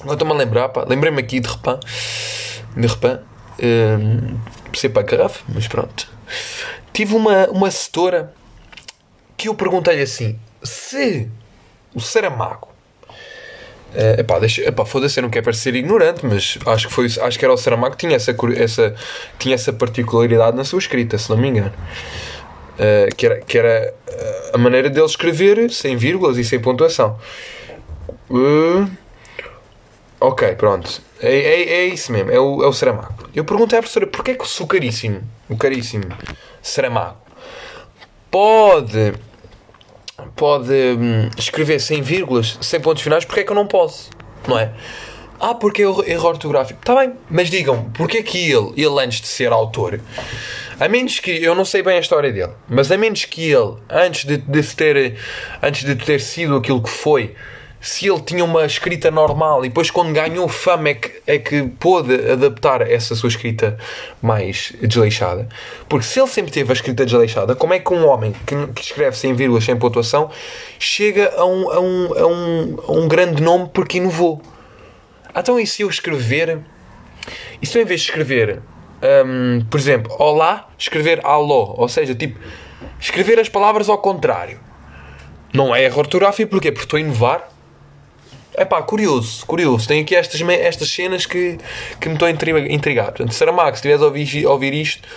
Agora 0.00 0.14
estou-me 0.14 0.32
a 0.32 0.36
lembrar, 0.36 0.68
pá. 0.68 0.84
Lembrei-me 0.88 1.20
aqui 1.20 1.40
de 1.40 1.48
repente. 1.48 1.86
De 2.76 2.86
repente. 2.86 3.22
Hum, 3.62 4.38
ser 4.74 4.88
para 4.88 5.02
garrafa, 5.02 5.44
mas 5.48 5.68
pronto. 5.68 6.08
Tive 6.92 7.14
uma, 7.14 7.46
uma 7.48 7.70
setora 7.70 8.32
que 9.36 9.48
eu 9.48 9.54
perguntei-lhe 9.54 10.02
assim: 10.02 10.38
se 10.62 11.28
o 11.94 12.00
Saramago. 12.00 12.71
Uh, 13.94 14.20
epá, 14.20 14.38
deixa, 14.38 14.62
epá, 14.62 14.86
foda-se, 14.86 15.20
eu 15.20 15.22
não 15.22 15.28
quero 15.28 15.44
parecer 15.44 15.74
ignorante, 15.74 16.24
mas 16.24 16.58
acho 16.64 16.88
que, 16.88 16.94
foi, 16.94 17.06
acho 17.06 17.38
que 17.38 17.44
era 17.44 17.52
o 17.52 17.56
Saramago 17.58 17.94
que 17.94 18.06
tinha 18.06 18.16
essa, 18.16 18.34
essa, 18.56 18.94
tinha 19.38 19.54
essa 19.54 19.72
particularidade 19.72 20.56
na 20.56 20.64
sua 20.64 20.78
escrita, 20.78 21.18
se 21.18 21.28
não 21.28 21.36
me 21.36 21.48
engano. 21.48 21.72
Uh, 22.72 23.14
que 23.14 23.26
era, 23.26 23.40
que 23.40 23.58
era 23.58 23.94
eh, 24.08 24.50
a 24.54 24.58
maneira 24.58 24.88
dele 24.88 25.04
escrever 25.04 25.70
sem 25.70 25.94
vírgulas 25.94 26.38
e 26.38 26.44
sem 26.44 26.58
pontuação. 26.58 27.18
Uh, 28.30 28.90
ok, 30.18 30.54
pronto. 30.54 31.02
É, 31.20 31.36
é, 31.36 31.62
é 31.62 31.84
isso 31.84 32.10
mesmo, 32.10 32.30
é 32.30 32.40
o, 32.40 32.64
é 32.64 32.66
o 32.66 32.72
Saramago. 32.72 33.28
Eu 33.34 33.44
perguntei 33.44 33.78
à 33.78 33.82
professora 33.82 34.06
porquê 34.06 34.34
que 34.34 34.44
o 34.62 34.66
caríssimo, 34.66 35.20
o 35.50 35.56
caríssimo 35.56 36.04
Saramago 36.62 37.18
pode, 38.30 39.12
pode 40.36 40.72
hum, 40.72 41.28
escrever 41.36 41.80
sem 41.80 42.02
vírgulas, 42.02 42.58
sem 42.60 42.80
pontos 42.80 43.02
finais, 43.02 43.24
porquê 43.24 43.40
é 43.40 43.44
que 43.44 43.50
eu 43.50 43.56
não 43.56 43.66
posso? 43.66 44.10
Não 44.46 44.58
é? 44.58 44.72
Ah, 45.38 45.54
porque 45.54 45.82
é 45.82 45.84
erro 45.84 46.28
ortográfico. 46.28 46.78
Está 46.78 46.94
bem, 46.94 47.14
mas 47.28 47.50
digam, 47.50 47.90
porquê 47.90 48.22
que 48.22 48.38
ele, 48.38 48.72
ele 48.76 49.04
antes 49.04 49.20
de 49.20 49.26
ser 49.26 49.50
autor, 49.50 50.00
A 50.78 50.88
menos 50.88 51.18
que, 51.18 51.30
eu 51.30 51.54
não 51.54 51.64
sei 51.64 51.82
bem 51.82 51.96
a 51.96 52.00
história 52.00 52.32
dele, 52.32 52.52
mas 52.68 52.90
a 52.92 52.96
menos 52.96 53.24
que 53.24 53.50
ele, 53.50 53.74
antes 53.90 54.24
de, 54.24 54.36
de 54.36 54.62
ter, 54.62 55.16
antes 55.60 55.84
de 55.84 55.96
ter 55.96 56.20
sido 56.20 56.56
aquilo 56.56 56.80
que 56.80 56.90
foi, 56.90 57.34
se 57.82 58.08
ele 58.08 58.20
tinha 58.20 58.44
uma 58.44 58.64
escrita 58.64 59.10
normal 59.10 59.64
e 59.64 59.68
depois 59.68 59.90
quando 59.90 60.12
ganhou 60.12 60.46
fama 60.46 60.90
é 60.90 60.94
que, 60.94 61.12
é 61.26 61.36
que 61.36 61.64
pôde 61.80 62.14
adaptar 62.30 62.80
essa 62.88 63.16
sua 63.16 63.28
escrita 63.28 63.76
mais 64.22 64.72
desleixada. 64.80 65.48
Porque 65.88 66.06
se 66.06 66.20
ele 66.20 66.28
sempre 66.28 66.52
teve 66.52 66.70
a 66.70 66.74
escrita 66.74 67.04
desleixada, 67.04 67.56
como 67.56 67.74
é 67.74 67.80
que 67.80 67.92
um 67.92 68.06
homem 68.06 68.32
que, 68.46 68.54
que 68.68 68.82
escreve 68.82 69.16
sem 69.18 69.34
vírgulas, 69.34 69.64
sem 69.64 69.76
pontuação, 69.76 70.30
chega 70.78 71.34
a 71.36 71.44
um, 71.44 71.70
a 71.72 71.80
um, 71.80 72.18
a 72.18 72.26
um, 72.26 72.78
a 72.86 72.92
um 72.92 73.08
grande 73.08 73.42
nome 73.42 73.68
porque 73.74 73.98
inovou? 73.98 74.40
Então 75.36 75.58
e 75.58 75.66
se 75.66 75.82
eu 75.82 75.90
escrever... 75.90 76.60
E 77.60 77.66
se 77.66 77.76
eu 77.78 77.82
em 77.82 77.84
vez 77.84 78.00
de 78.02 78.06
escrever, 78.06 78.62
hum, 79.26 79.64
por 79.68 79.80
exemplo, 79.80 80.14
olá, 80.20 80.68
escrever 80.78 81.20
alô, 81.24 81.74
ou 81.76 81.88
seja, 81.88 82.14
tipo, 82.14 82.38
escrever 83.00 83.40
as 83.40 83.48
palavras 83.48 83.88
ao 83.88 83.98
contrário. 83.98 84.60
Não 85.52 85.74
é 85.74 85.82
erro 85.82 85.98
ortográfico, 85.98 86.48
porquê? 86.48 86.70
Porque 86.70 86.84
estou 86.84 86.96
a 86.96 87.00
inovar 87.00 87.51
é 88.54 88.64
pá, 88.64 88.82
curioso, 88.82 89.44
curioso. 89.46 89.88
Tem 89.88 90.02
aqui 90.02 90.14
estas, 90.14 90.40
estas 90.40 90.90
cenas 90.90 91.26
que, 91.26 91.58
que 92.00 92.08
me 92.08 92.14
estão 92.14 92.28
a 92.28 92.30
intrigar. 92.30 93.06
Portanto, 93.06 93.32
Saramago, 93.32 93.70
se 93.70 93.76
estiveres 93.76 94.02
a 94.02 94.06
ouvir, 94.06 94.46
ouvir 94.46 94.74
isto, 94.74 95.08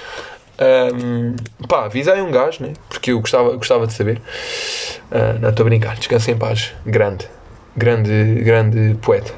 um, 0.93 1.35
pá, 1.67 1.85
avisei 1.85 2.21
um 2.21 2.31
gajo, 2.31 2.63
né? 2.63 2.73
Porque 2.87 3.11
eu 3.11 3.19
gostava, 3.19 3.55
gostava 3.55 3.87
de 3.87 3.93
saber. 3.93 4.21
Uh, 5.11 5.39
não, 5.39 5.49
estou 5.49 5.65
a 5.65 5.69
brincar, 5.69 5.95
descansa 5.97 6.31
em 6.31 6.37
paz. 6.37 6.73
Grande, 6.85 7.27
grande, 7.75 8.35
grande 8.41 8.95
poeta. 9.01 9.33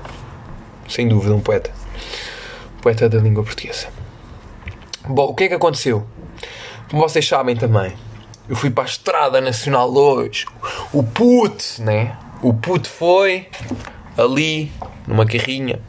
Sem 0.87 1.07
dúvida, 1.07 1.33
um 1.33 1.41
poeta. 1.41 1.71
Poeta 2.81 3.09
da 3.09 3.17
língua 3.17 3.43
portuguesa. 3.43 3.87
Bom, 5.07 5.25
o 5.25 5.35
que 5.35 5.45
é 5.45 5.47
que 5.47 5.53
aconteceu? 5.55 6.05
Como 6.89 7.01
vocês 7.01 7.27
sabem 7.27 7.55
também, 7.55 7.93
eu 8.47 8.55
fui 8.55 8.69
para 8.69 8.83
a 8.83 8.87
Estrada 8.87 9.41
Nacional 9.41 9.91
hoje. 9.93 10.45
O 10.93 11.03
PUT, 11.03 11.81
né? 11.81 12.15
O 12.41 12.53
puto 12.53 12.87
foi 12.87 13.47
ali, 14.17 14.71
numa 15.07 15.25
carrinha, 15.25 15.79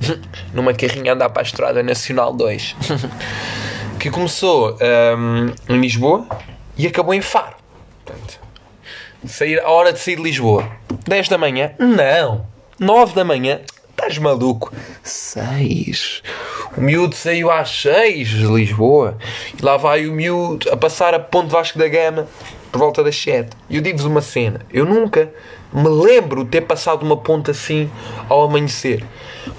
numa 0.54 0.72
carrinha 0.72 1.12
andar 1.12 1.30
para 1.30 1.42
a 1.42 1.44
Estrada 1.44 1.82
Nacional 1.82 2.32
2, 2.32 2.76
que 3.98 4.10
começou 4.10 4.78
um, 5.18 5.52
em 5.68 5.80
Lisboa 5.80 6.26
e 6.76 6.86
acabou 6.86 7.12
em 7.12 7.20
Faro. 7.20 7.56
Portanto, 8.04 8.40
sair, 9.26 9.60
a 9.60 9.68
hora 9.68 9.92
de 9.92 9.98
sair 9.98 10.16
de 10.16 10.22
Lisboa, 10.22 10.70
10 11.06 11.28
da 11.28 11.36
manhã? 11.36 11.72
Não! 11.78 12.46
9 12.78 13.14
da 13.14 13.24
manhã? 13.24 13.60
Estás 13.90 14.16
maluco? 14.16 14.72
6. 15.02 16.22
O 16.76 16.80
miúdo 16.80 17.14
saiu 17.14 17.50
às 17.50 17.68
6 17.82 18.28
de 18.28 18.46
Lisboa 18.46 19.18
e 19.58 19.62
lá 19.62 19.76
vai 19.76 20.06
o 20.06 20.12
miúdo 20.12 20.70
a 20.72 20.76
passar 20.76 21.14
a 21.14 21.18
Ponte 21.18 21.50
Vasco 21.50 21.78
da 21.78 21.88
Gama 21.88 22.26
por 22.72 22.78
volta 22.78 23.02
das 23.02 23.16
7. 23.16 23.50
E 23.68 23.76
eu 23.76 23.82
digo-vos 23.82 24.06
uma 24.06 24.22
cena: 24.22 24.60
eu 24.72 24.86
nunca 24.86 25.30
me 25.72 25.88
lembro 25.88 26.44
de 26.44 26.50
ter 26.50 26.62
passado 26.62 27.02
uma 27.02 27.16
ponta 27.16 27.50
assim 27.50 27.90
ao 28.28 28.42
amanhecer. 28.42 29.04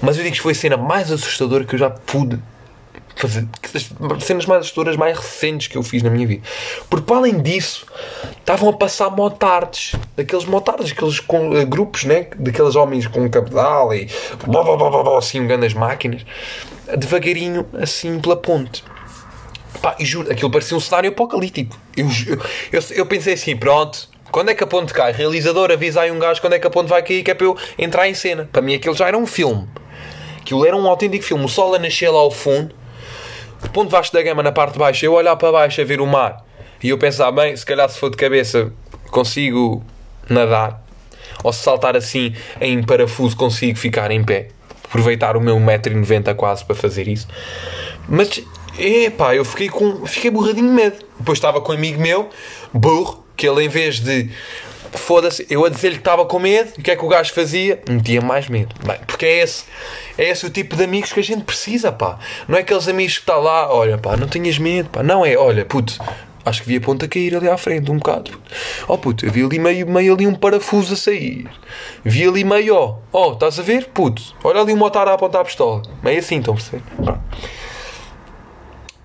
Mas 0.00 0.16
eu 0.16 0.24
digo 0.24 0.36
que 0.36 0.42
foi 0.42 0.52
a 0.52 0.54
cena 0.54 0.76
mais 0.76 1.10
assustadora 1.10 1.64
que 1.64 1.74
eu 1.74 1.78
já 1.78 1.90
pude 1.90 2.38
fazer. 3.16 3.46
Cenas 4.20 4.46
mais 4.46 4.60
assustadoras 4.60 4.96
mais 4.96 5.16
recentes 5.16 5.68
que 5.68 5.76
eu 5.76 5.82
fiz 5.82 6.02
na 6.02 6.10
minha 6.10 6.26
vida. 6.26 6.42
Porque 6.88 7.04
para 7.04 7.16
além 7.16 7.40
disso, 7.40 7.86
estavam 8.38 8.68
a 8.68 8.72
passar 8.72 9.10
motards. 9.10 9.94
Daqueles 10.16 10.44
motards, 10.44 10.92
aqueles 10.92 11.20
com, 11.20 11.50
uh, 11.50 11.66
grupos, 11.66 12.04
né? 12.04 12.26
Daqueles 12.36 12.74
homens 12.74 13.06
com 13.06 13.28
cabedal 13.30 13.94
e 13.94 14.08
assim, 15.18 15.46
grandes 15.46 15.74
máquinas. 15.74 16.24
Devagarinho, 16.96 17.66
assim, 17.74 18.18
pela 18.20 18.36
ponte. 18.36 18.84
Pá, 19.80 19.96
e 19.98 20.04
juro, 20.04 20.30
aquilo 20.30 20.50
parecia 20.50 20.76
um 20.76 20.80
cenário 20.80 21.10
apocalíptico. 21.10 21.76
Eu, 21.96 22.08
eu, 22.72 22.82
eu 22.90 23.06
pensei 23.06 23.34
assim, 23.34 23.56
pronto, 23.56 24.08
quando 24.32 24.48
é 24.48 24.54
que 24.54 24.64
a 24.64 24.66
ponte 24.66 24.94
cai? 24.94 25.12
Realizador, 25.12 25.70
avisa 25.70 26.00
aí 26.00 26.10
um 26.10 26.18
gajo 26.18 26.40
quando 26.40 26.54
é 26.54 26.58
que 26.58 26.66
a 26.66 26.70
ponte 26.70 26.88
vai 26.88 27.02
cair, 27.02 27.22
que 27.22 27.30
é 27.30 27.34
para 27.34 27.46
eu 27.46 27.56
entrar 27.78 28.08
em 28.08 28.14
cena. 28.14 28.48
Para 28.50 28.62
mim 28.62 28.74
aquilo 28.74 28.94
já 28.94 29.06
era 29.06 29.16
um 29.16 29.26
filme. 29.26 29.68
Aquilo 30.40 30.66
era 30.66 30.74
um 30.74 30.88
autêntico 30.88 31.22
filme. 31.22 31.44
O 31.44 31.48
sol 31.48 31.74
a 31.74 31.78
nascer 31.78 32.08
lá 32.08 32.18
ao 32.18 32.30
fundo, 32.30 32.74
o 33.62 33.68
ponto 33.68 33.90
Vasco 33.90 34.16
da 34.16 34.22
Gama 34.22 34.42
na 34.42 34.50
parte 34.50 34.72
de 34.72 34.78
baixo, 34.78 35.04
eu 35.04 35.12
olhar 35.12 35.36
para 35.36 35.52
baixo 35.52 35.82
a 35.82 35.84
ver 35.84 36.00
o 36.00 36.06
mar 36.06 36.44
e 36.82 36.88
eu 36.88 36.98
pensar, 36.98 37.30
bem, 37.30 37.54
se 37.54 37.64
calhar 37.64 37.88
se 37.90 37.98
for 37.98 38.10
de 38.10 38.16
cabeça 38.16 38.72
consigo 39.10 39.84
nadar. 40.28 40.82
Ou 41.44 41.52
se 41.52 41.62
saltar 41.62 41.94
assim 41.94 42.34
em 42.58 42.82
parafuso 42.82 43.36
consigo 43.36 43.78
ficar 43.78 44.10
em 44.10 44.24
pé. 44.24 44.48
Aproveitar 44.84 45.36
o 45.36 45.40
meu 45.40 45.56
1,90m 45.56 46.34
quase 46.34 46.64
para 46.64 46.74
fazer 46.74 47.06
isso. 47.06 47.28
Mas, 48.08 48.42
epá, 48.78 49.34
eu 49.34 49.44
fiquei 49.44 49.68
com. 49.68 50.06
Fiquei 50.06 50.30
borradinho 50.30 50.68
de 50.68 50.74
medo. 50.74 50.96
Depois 51.18 51.38
estava 51.38 51.60
com 51.60 51.72
um 51.72 51.74
amigo 51.74 52.00
meu, 52.00 52.28
burro, 52.72 53.24
que 53.42 53.48
ele 53.48 53.64
em 53.64 53.68
vez 53.68 53.98
de 53.98 54.30
foda-se, 54.92 55.44
eu 55.50 55.64
a 55.64 55.68
dizer-lhe 55.68 55.96
que 55.96 56.00
estava 56.00 56.24
com 56.24 56.38
medo, 56.38 56.70
o 56.78 56.82
que 56.82 56.92
é 56.92 56.96
que 56.96 57.04
o 57.04 57.08
gajo 57.08 57.32
fazia? 57.32 57.82
Metia 57.88 58.20
mais 58.20 58.48
medo. 58.48 58.72
Bem, 58.86 58.98
porque 59.04 59.26
é 59.26 59.42
esse, 59.42 59.64
é 60.16 60.28
esse 60.30 60.46
o 60.46 60.50
tipo 60.50 60.76
de 60.76 60.84
amigos 60.84 61.12
que 61.12 61.18
a 61.18 61.24
gente 61.24 61.42
precisa, 61.42 61.90
pá. 61.90 62.20
Não 62.46 62.56
é 62.56 62.60
aqueles 62.60 62.86
amigos 62.86 63.14
que 63.14 63.22
está 63.22 63.34
lá, 63.34 63.74
olha, 63.74 63.98
pá, 63.98 64.16
não 64.16 64.28
tenhas 64.28 64.58
medo, 64.58 64.90
pá. 64.90 65.02
Não 65.02 65.26
é, 65.26 65.36
olha, 65.36 65.64
puto, 65.64 65.98
acho 66.44 66.62
que 66.62 66.68
vi 66.68 66.76
a 66.76 66.80
ponta 66.80 67.08
cair 67.08 67.34
ali 67.34 67.48
à 67.48 67.56
frente 67.56 67.90
um 67.90 67.96
bocado. 67.96 68.30
Puto. 68.30 68.42
Oh, 68.86 68.96
puto, 68.96 69.26
eu 69.26 69.32
vi 69.32 69.42
ali 69.44 69.58
meio, 69.58 69.90
meio 69.90 70.14
ali 70.14 70.24
um 70.24 70.36
parafuso 70.36 70.94
a 70.94 70.96
sair. 70.96 71.48
Vi 72.04 72.28
ali 72.28 72.44
meio, 72.44 72.76
ó, 72.76 72.98
oh, 73.10 73.32
estás 73.32 73.58
a 73.58 73.62
ver? 73.64 73.86
Puto, 73.86 74.22
olha 74.44 74.60
ali 74.60 74.72
um 74.72 74.76
motar 74.76 75.08
a 75.08 75.14
apontar 75.14 75.40
a 75.40 75.44
pistola. 75.44 75.82
Meio 76.00 76.20
assim, 76.20 76.38
estão 76.38 76.54
a 76.54 76.56
perceber? 76.56 76.82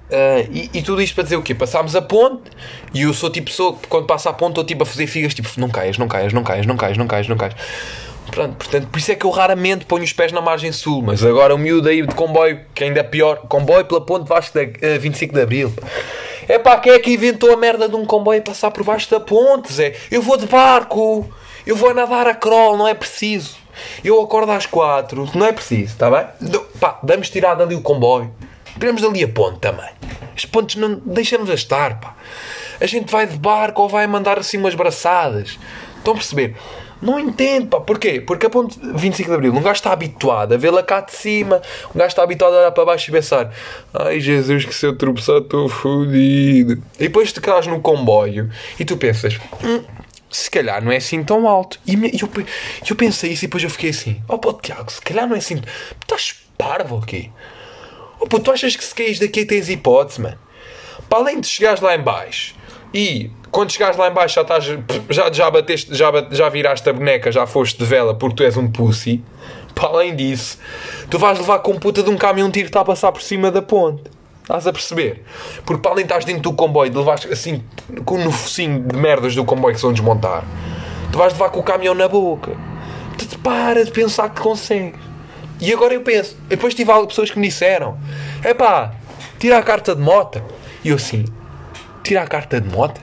Uh, 0.09 0.47
e, 0.49 0.69
e, 0.73 0.81
tudo 0.81 1.01
isto 1.01 1.13
para 1.15 1.25
dizer 1.25 1.35
o 1.35 1.41
quê? 1.41 1.53
Passámos 1.53 1.93
a 1.93 2.01
ponte 2.01 2.49
e 2.93 3.01
eu 3.01 3.13
sou 3.13 3.29
tipo 3.29 3.47
pessoa 3.47 3.77
quando 3.89 4.05
passa 4.05 4.29
a 4.29 4.33
ponte 4.33 4.51
estou 4.51 4.63
tipo 4.63 4.83
a 4.83 4.85
fazer 4.85 5.05
figas 5.05 5.33
tipo 5.33 5.49
não 5.57 5.67
caias, 5.67 5.97
não 5.97 6.07
caias, 6.07 6.31
não 6.31 6.43
caias, 6.43 6.65
não 6.65 6.77
caias, 6.77 6.97
não 6.97 7.07
caias, 7.07 7.27
não 7.27 7.35
caias. 7.35 7.55
Pronto, 8.31 8.55
portanto, 8.55 8.87
por 8.87 8.97
isso 8.97 9.11
é 9.11 9.15
que 9.15 9.25
eu 9.25 9.29
raramente 9.29 9.85
ponho 9.85 10.03
os 10.03 10.13
pés 10.13 10.31
na 10.31 10.39
margem 10.41 10.71
sul, 10.71 11.01
mas 11.01 11.23
agora 11.23 11.53
o 11.53 11.57
miúdo 11.57 11.89
aí 11.89 12.01
de 12.01 12.13
comboio, 12.13 12.61
que 12.73 12.83
ainda 12.83 12.99
é 13.01 13.03
pior, 13.03 13.37
comboio 13.49 13.83
pela 13.85 14.01
ponte 14.01 14.27
Vasco 14.27 14.57
da 14.57 14.63
uh, 14.63 14.99
25 14.99 15.33
de 15.33 15.41
Abril. 15.41 15.73
É 16.47 16.57
pá, 16.57 16.77
quem 16.77 16.93
é 16.93 16.99
que 16.99 17.11
inventou 17.11 17.51
a 17.51 17.57
merda 17.57 17.89
de 17.89 17.95
um 17.95 18.05
comboio 18.05 18.41
passar 18.41 18.71
por 18.71 18.83
baixo 18.83 19.09
da 19.11 19.19
ponte, 19.19 19.71
Zé? 19.73 19.93
Eu 20.09 20.21
vou 20.21 20.37
de 20.37 20.45
barco, 20.45 21.29
eu 21.65 21.75
vou 21.75 21.93
nadar 21.93 22.27
a 22.27 22.33
crawl, 22.33 22.77
não 22.77 22.87
é 22.87 22.93
preciso. 22.93 23.57
Eu 24.03 24.21
acordo 24.21 24.51
às 24.51 24.65
quatro, 24.65 25.29
não 25.35 25.45
é 25.45 25.51
preciso, 25.51 25.93
está 25.93 26.09
bem? 26.09 26.25
Pá, 26.79 26.99
damos 27.03 27.29
tirado 27.29 27.61
ali 27.61 27.75
o 27.75 27.81
comboio. 27.81 28.31
Tiramos 28.79 29.03
ali 29.03 29.23
a 29.23 29.27
ponte 29.27 29.59
também. 29.59 29.89
As 30.35 30.45
pontes 30.45 30.75
não 30.75 30.95
deixamos 31.05 31.49
a 31.49 31.53
estar, 31.53 31.99
pá. 31.99 32.15
A 32.79 32.85
gente 32.85 33.11
vai 33.11 33.25
de 33.25 33.37
barco 33.37 33.81
ou 33.81 33.89
vai 33.89 34.05
mandar 34.05 34.37
assim 34.37 34.57
umas 34.57 34.75
braçadas. 34.75 35.57
Estão 35.97 36.13
a 36.13 36.17
perceber? 36.17 36.55
Não 37.01 37.19
entendo, 37.19 37.67
pá. 37.67 37.79
Porquê? 37.79 38.21
Porque 38.21 38.45
a 38.45 38.49
ponte 38.49 38.79
25 38.81 39.29
de 39.29 39.35
Abril, 39.35 39.53
um 39.53 39.61
gajo 39.61 39.73
está 39.73 39.91
habituado 39.91 40.53
a 40.53 40.57
vê-la 40.57 40.83
cá 40.83 41.01
de 41.01 41.11
cima, 41.11 41.61
um 41.93 41.97
gajo 41.97 42.09
está 42.09 42.23
habituado 42.23 42.53
a 42.53 42.59
olhar 42.59 42.71
para 42.71 42.85
baixo 42.85 43.09
e 43.09 43.13
pensar: 43.13 43.51
Ai 43.93 44.19
Jesus, 44.19 44.65
que 44.65 44.73
se 44.73 44.85
eu 44.85 44.95
tropeçar 44.95 45.37
estou 45.37 45.69
fodido. 45.69 46.81
E 46.99 47.03
depois 47.03 47.31
te 47.31 47.41
calas 47.41 47.67
no 47.67 47.79
comboio 47.79 48.49
e 48.79 48.85
tu 48.85 48.97
pensas: 48.97 49.39
hum, 49.63 49.83
se 50.29 50.49
calhar 50.49 50.83
não 50.83 50.91
é 50.91 50.97
assim 50.97 51.23
tão 51.23 51.47
alto. 51.47 51.79
E 51.85 51.93
eu, 51.93 52.29
eu 52.89 52.95
pensei 52.95 53.31
isso 53.31 53.45
e 53.45 53.47
depois 53.47 53.63
eu 53.63 53.69
fiquei 53.69 53.91
assim: 53.91 54.21
Oh 54.27 54.37
pô, 54.37 54.53
Tiago, 54.53 54.91
se 54.91 55.01
calhar 55.01 55.27
não 55.27 55.35
é 55.35 55.39
assim. 55.39 55.61
Estás 56.01 56.35
parvo 56.57 56.97
aqui? 56.97 57.31
Oh, 58.19 58.27
pô, 58.27 58.39
tu 58.39 58.51
achas 58.51 58.75
que 58.75 58.83
se 58.83 58.93
caís 58.93 59.19
daqui 59.19 59.45
tens 59.45 59.69
hipótese, 59.69 60.21
mano? 60.21 60.37
Para 61.09 61.19
além 61.19 61.39
de 61.39 61.47
chegares 61.47 61.81
lá 61.81 61.95
em 61.95 62.01
baixo 62.01 62.55
e 62.93 63.31
quando 63.51 63.71
chegares 63.71 63.97
lá 63.97 64.09
em 64.09 64.13
baixo 64.13 64.35
já, 64.35 64.41
estás, 64.41 64.65
já, 65.09 65.31
já, 65.31 65.51
bateste, 65.51 65.95
já, 65.95 66.11
já 66.31 66.49
viraste 66.49 66.89
a 66.89 66.93
boneca, 66.93 67.31
já 67.31 67.45
foste 67.45 67.77
de 67.77 67.85
vela 67.85 68.15
porque 68.15 68.35
tu 68.35 68.43
és 68.43 68.57
um 68.57 68.69
pussy. 68.69 69.23
Para 69.73 69.89
além 69.89 70.15
disso, 70.15 70.57
tu 71.09 71.19
vais 71.19 71.37
levar 71.37 71.59
com 71.59 71.77
puta 71.77 72.01
de 72.01 72.09
um 72.09 72.17
caminhão 72.17 72.49
tiro 72.49 72.65
que 72.65 72.69
está 72.69 72.81
a 72.81 72.85
passar 72.85 73.11
por 73.11 73.21
cima 73.21 73.51
da 73.51 73.61
ponte. 73.61 74.03
Estás 74.41 74.65
a 74.65 74.71
perceber? 74.71 75.23
Porque 75.65 75.81
para 75.81 75.91
além 75.91 76.05
de 76.05 76.11
estás 76.11 76.25
dentro 76.25 76.41
do 76.41 76.53
comboio, 76.53 76.89
de 76.89 76.97
levares 76.97 77.25
assim 77.31 77.63
com 78.05 78.17
no 78.17 78.31
focinho 78.31 78.81
de 78.81 78.95
merdas 78.95 79.35
do 79.35 79.43
comboio 79.43 79.73
que 79.73 79.79
se 79.79 79.85
vão 79.85 79.93
desmontar, 79.93 80.45
tu 81.11 81.17
vais 81.17 81.33
levar 81.33 81.49
com 81.49 81.59
o 81.59 81.63
caminhão 81.63 81.93
na 81.93 82.07
boca. 82.07 82.51
Tu 83.17 83.37
para 83.39 83.83
de 83.83 83.91
pensar 83.91 84.29
que 84.29 84.41
consegues. 84.41 84.99
E 85.59 85.73
agora 85.73 85.93
eu 85.93 86.01
penso, 86.01 86.37
depois 86.47 86.73
tive 86.73 86.91
pessoas 87.07 87.31
que 87.31 87.39
me 87.39 87.47
disseram: 87.47 87.97
é 88.43 88.53
pá, 88.53 88.93
tira 89.39 89.57
a 89.57 89.63
carta 89.63 89.95
de 89.95 90.01
moto. 90.01 90.41
E 90.83 90.89
eu 90.89 90.95
assim, 90.95 91.25
tira 92.03 92.21
a 92.21 92.27
carta 92.27 92.61
de 92.61 92.69
moto? 92.69 93.01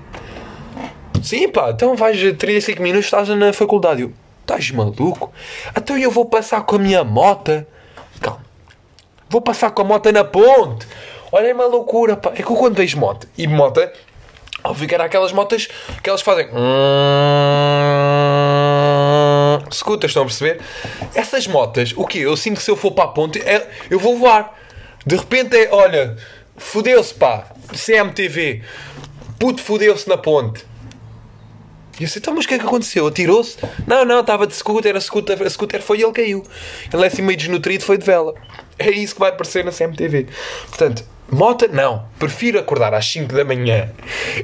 Sim, 1.23 1.49
pá, 1.49 1.71
então 1.71 1.97
vais 1.97 2.19
35 2.19 2.83
minutos, 2.83 3.07
estás 3.07 3.29
na 3.31 3.53
faculdade. 3.53 4.03
Eu, 4.03 4.13
estás 4.41 4.71
maluco? 4.71 5.33
Então 5.77 5.99
eu 5.99 6.11
vou 6.11 6.27
passar 6.27 6.63
com 6.63 6.77
a 6.77 6.79
minha 6.79 7.03
moto. 7.03 7.67
Calma, 8.21 8.45
vou 9.29 9.41
passar 9.41 9.71
com 9.71 9.83
a 9.83 9.85
moto 9.85 10.13
na 10.13 10.25
ponte. 10.25 10.87
Olha, 11.33 11.49
é 11.49 11.55
uma 11.55 11.67
loucura, 11.67 12.17
pá. 12.17 12.31
É 12.31 12.43
que 12.43 12.51
eu 12.51 12.57
quando 12.57 12.77
vejo 12.77 12.99
moto, 12.99 13.27
e 13.37 13.47
moto, 13.49 13.81
óbvio 14.65 14.89
que 14.89 14.95
era 14.95 15.05
aquelas 15.05 15.33
motas 15.33 15.69
que 16.03 16.09
elas 16.09 16.23
fazem. 16.23 16.49
Scooters, 19.73 20.11
estão 20.11 20.23
a 20.23 20.27
perceber? 20.27 20.61
Essas 21.15 21.47
motas, 21.47 21.93
o 21.97 22.07
que 22.07 22.19
Eu 22.21 22.37
sinto 22.37 22.57
que 22.57 22.63
se 22.63 22.71
eu 22.71 22.77
for 22.77 22.93
para 22.93 23.05
a 23.05 23.09
ponte, 23.09 23.39
é, 23.41 23.69
eu 23.91 23.99
vou 23.99 24.19
voar. 24.19 24.59
De 25.07 25.17
repente 25.17 25.57
é, 25.57 25.69
olha, 25.71 26.17
fodeu-se 26.57 27.13
pá, 27.15 27.49
CMTV, 27.73 28.63
puto 29.39 29.63
fodeu-se 29.63 30.09
na 30.09 30.17
ponte. 30.17 30.65
E 31.99 32.03
eu 32.03 32.07
disse, 32.07 32.19
então, 32.19 32.35
mas 32.35 32.45
o 32.45 32.49
que 32.49 32.55
é 32.55 32.59
que 32.59 32.65
aconteceu? 32.65 33.07
Atirou-se? 33.07 33.57
Não, 33.87 34.05
não, 34.05 34.21
estava 34.21 34.49
de 34.49 34.55
scooter, 34.55 34.97
a 34.97 35.01
scooter, 35.01 35.41
a 35.41 35.51
scooter 35.51 35.81
foi 35.81 35.99
e 35.99 36.03
ele 36.03 36.13
caiu. 36.13 36.45
Ele 36.93 37.05
é 37.05 37.07
assim 37.07 37.23
meio 37.23 37.39
desnutrido, 37.39 37.85
foi 37.85 37.97
de 37.97 38.05
vela. 38.05 38.35
É 38.77 38.91
isso 38.91 39.15
que 39.15 39.21
vai 39.21 39.31
aparecer 39.31 39.65
na 39.65 39.71
CMTV. 39.71 40.27
Portanto, 40.69 41.05
Mota, 41.35 41.67
não. 41.67 42.05
Prefiro 42.17 42.61
acordar 42.61 42.95
às 42.95 43.07
5 43.07 43.35
da 43.35 43.45
manhã 43.45 43.91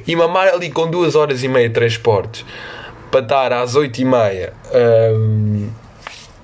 e 0.05 0.13
mamar 0.13 0.49
ali 0.49 0.69
com 0.69 0.89
2 0.91 1.15
horas 1.15 1.41
e 1.41 1.47
meia 1.47 1.69
de 1.69 1.73
transportes 1.73 2.45
para 3.09 3.21
estar 3.21 3.53
às 3.53 3.75
8 3.75 4.01
e 4.01 4.05
meia 4.05 4.53
hum, 5.15 5.69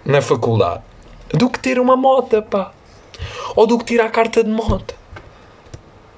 na 0.05 0.21
faculdade 0.21 0.83
do 1.33 1.49
que 1.49 1.59
ter 1.59 1.77
uma 1.79 1.97
moto, 1.97 2.41
pá. 2.43 2.71
Ou 3.57 3.67
do 3.67 3.77
que 3.77 3.83
tirar 3.83 4.05
a 4.05 4.09
carta 4.09 4.41
de 4.41 4.49
moto. 4.49 4.95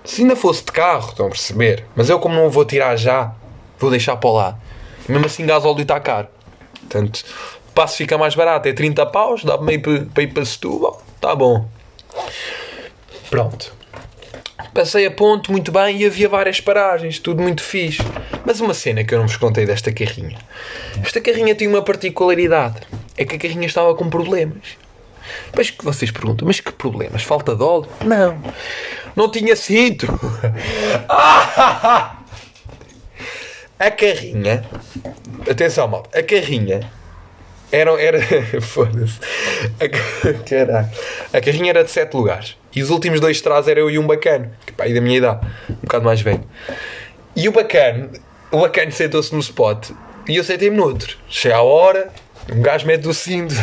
Se 0.04 0.22
ainda 0.22 0.36
fosse 0.36 0.64
de 0.64 0.72
carro, 0.72 1.10
estão 1.10 1.26
a 1.26 1.30
perceber? 1.30 1.86
Mas 1.96 2.08
eu, 2.08 2.20
como 2.20 2.36
não 2.36 2.52
vou 2.52 2.66
tirar 2.66 2.96
já, 2.98 3.34
vou 3.80 3.90
deixar 3.90 4.16
para 4.18 4.30
lá. 4.30 4.60
Mesmo 5.08 5.26
assim, 5.26 5.44
gás 5.44 5.66
óleo 5.66 5.82
está 5.82 6.00
caro. 6.00 6.28
Portanto, 6.82 7.26
passo 7.74 7.98
fica 7.98 8.16
mais 8.16 8.36
barato. 8.36 8.68
É 8.68 8.74
30 8.74 9.08
paus, 9.08 9.44
dá 9.44 9.58
meio 9.58 9.82
para 9.82 10.22
ir 10.22 10.28
para 10.28 10.46
Setúbal. 10.46 11.02
Está 11.16 11.34
bom. 11.36 11.68
Pronto. 13.32 13.79
Passei 14.80 15.06
a 15.06 15.12
ponte 15.12 15.52
muito 15.52 15.74
bem 15.74 15.98
e 15.98 16.06
havia 16.06 16.30
várias 16.30 16.62
paragens, 16.62 17.20
tudo 17.20 17.42
muito 17.42 17.62
fixe. 17.62 18.02
Mas 18.46 18.62
uma 18.62 18.74
cena 18.74 19.04
que 19.04 19.14
eu 19.14 19.20
não 19.20 19.28
vos 19.28 19.36
contei 19.36 19.66
desta 19.66 19.92
carrinha. 19.92 20.38
Esta 21.04 21.20
carrinha 21.20 21.54
tinha 21.54 21.70
uma 21.70 21.82
particularidade. 21.82 22.78
É 23.18 23.26
que 23.26 23.36
a 23.36 23.38
carrinha 23.38 23.68
estava 23.68 23.94
com 23.94 24.10
problemas. 24.10 24.78
Pois 25.52 25.70
que 25.70 25.84
vocês 25.84 26.12
perguntam, 26.12 26.48
mas 26.48 26.62
que 26.62 26.72
problemas? 26.72 27.24
Falta 27.24 27.58
de 27.58 27.62
óleo? 27.62 27.90
Não. 28.06 28.42
Não 29.18 29.30
tinha 29.30 29.54
cinto. 29.54 30.08
A 33.78 33.92
carrinha. 33.92 34.64
Atenção, 35.46 35.90
mal. 35.90 36.08
A 36.16 36.24
carrinha 36.24 36.90
era. 37.72 37.92
era 38.02 38.20
Foda-se. 38.62 39.20
A, 39.80 40.44
caralho. 40.48 40.90
A 41.34 41.42
carrinha 41.42 41.70
era 41.70 41.84
de 41.84 41.92
7 41.92 42.14
lugares. 42.16 42.58
E 42.76 42.82
os 42.82 42.90
últimos 42.90 43.20
dois 43.20 43.42
trás 43.42 43.68
era 43.68 43.80
eu 43.80 43.90
e 43.90 43.98
um 43.98 44.06
bacano. 44.06 44.52
Que 44.66 44.74
pai 44.74 44.94
da 44.94 45.02
minha 45.02 45.18
idade. 45.18 45.48
Um 45.70 45.76
bocado 45.76 46.06
mais 46.06 46.22
velho. 46.22 46.44
E 47.36 47.48
o 47.48 47.52
bacano. 47.52 48.12
O 48.52 48.60
bacano 48.60 48.92
sentou-se 48.92 49.34
no 49.34 49.40
spot. 49.40 49.92
E 50.28 50.36
eu 50.36 50.44
sentei-me 50.44 50.78
no 50.78 50.84
outro. 50.84 51.18
Chega 51.28 51.58
a 51.58 51.62
hora. 51.62 52.12
Um 52.52 52.62
gajo 52.62 52.86
mete 52.86 53.08
o 53.08 53.14
cinto. 53.14 53.54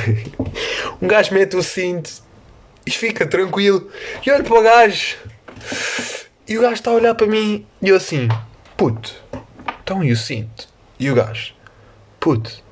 um 1.02 1.06
gajo 1.06 1.34
mete 1.34 1.56
o 1.56 1.62
cinto. 1.62 2.10
E 2.84 2.90
fica 2.90 3.26
tranquilo. 3.26 3.90
E 4.24 4.30
olho 4.30 4.44
para 4.44 4.58
o 4.58 4.62
gajo. 4.62 5.16
E 6.48 6.56
o 6.56 6.62
gajo 6.62 6.74
está 6.74 6.90
a 6.90 6.94
olhar 6.94 7.14
para 7.14 7.26
mim. 7.26 7.66
E 7.82 7.88
eu 7.88 7.96
assim. 7.96 8.28
Puto. 8.76 9.14
Então 9.82 10.02
e 10.02 10.12
o 10.12 10.16
cinto? 10.16 10.68
E 10.98 11.10
o 11.10 11.14
gajo? 11.14 11.54
Puto. 12.20 12.65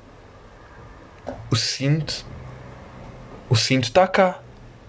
O 1.51 1.55
cinto. 1.55 2.25
O 3.49 3.55
cinto 3.55 3.85
está 3.85 4.07
cá. 4.07 4.39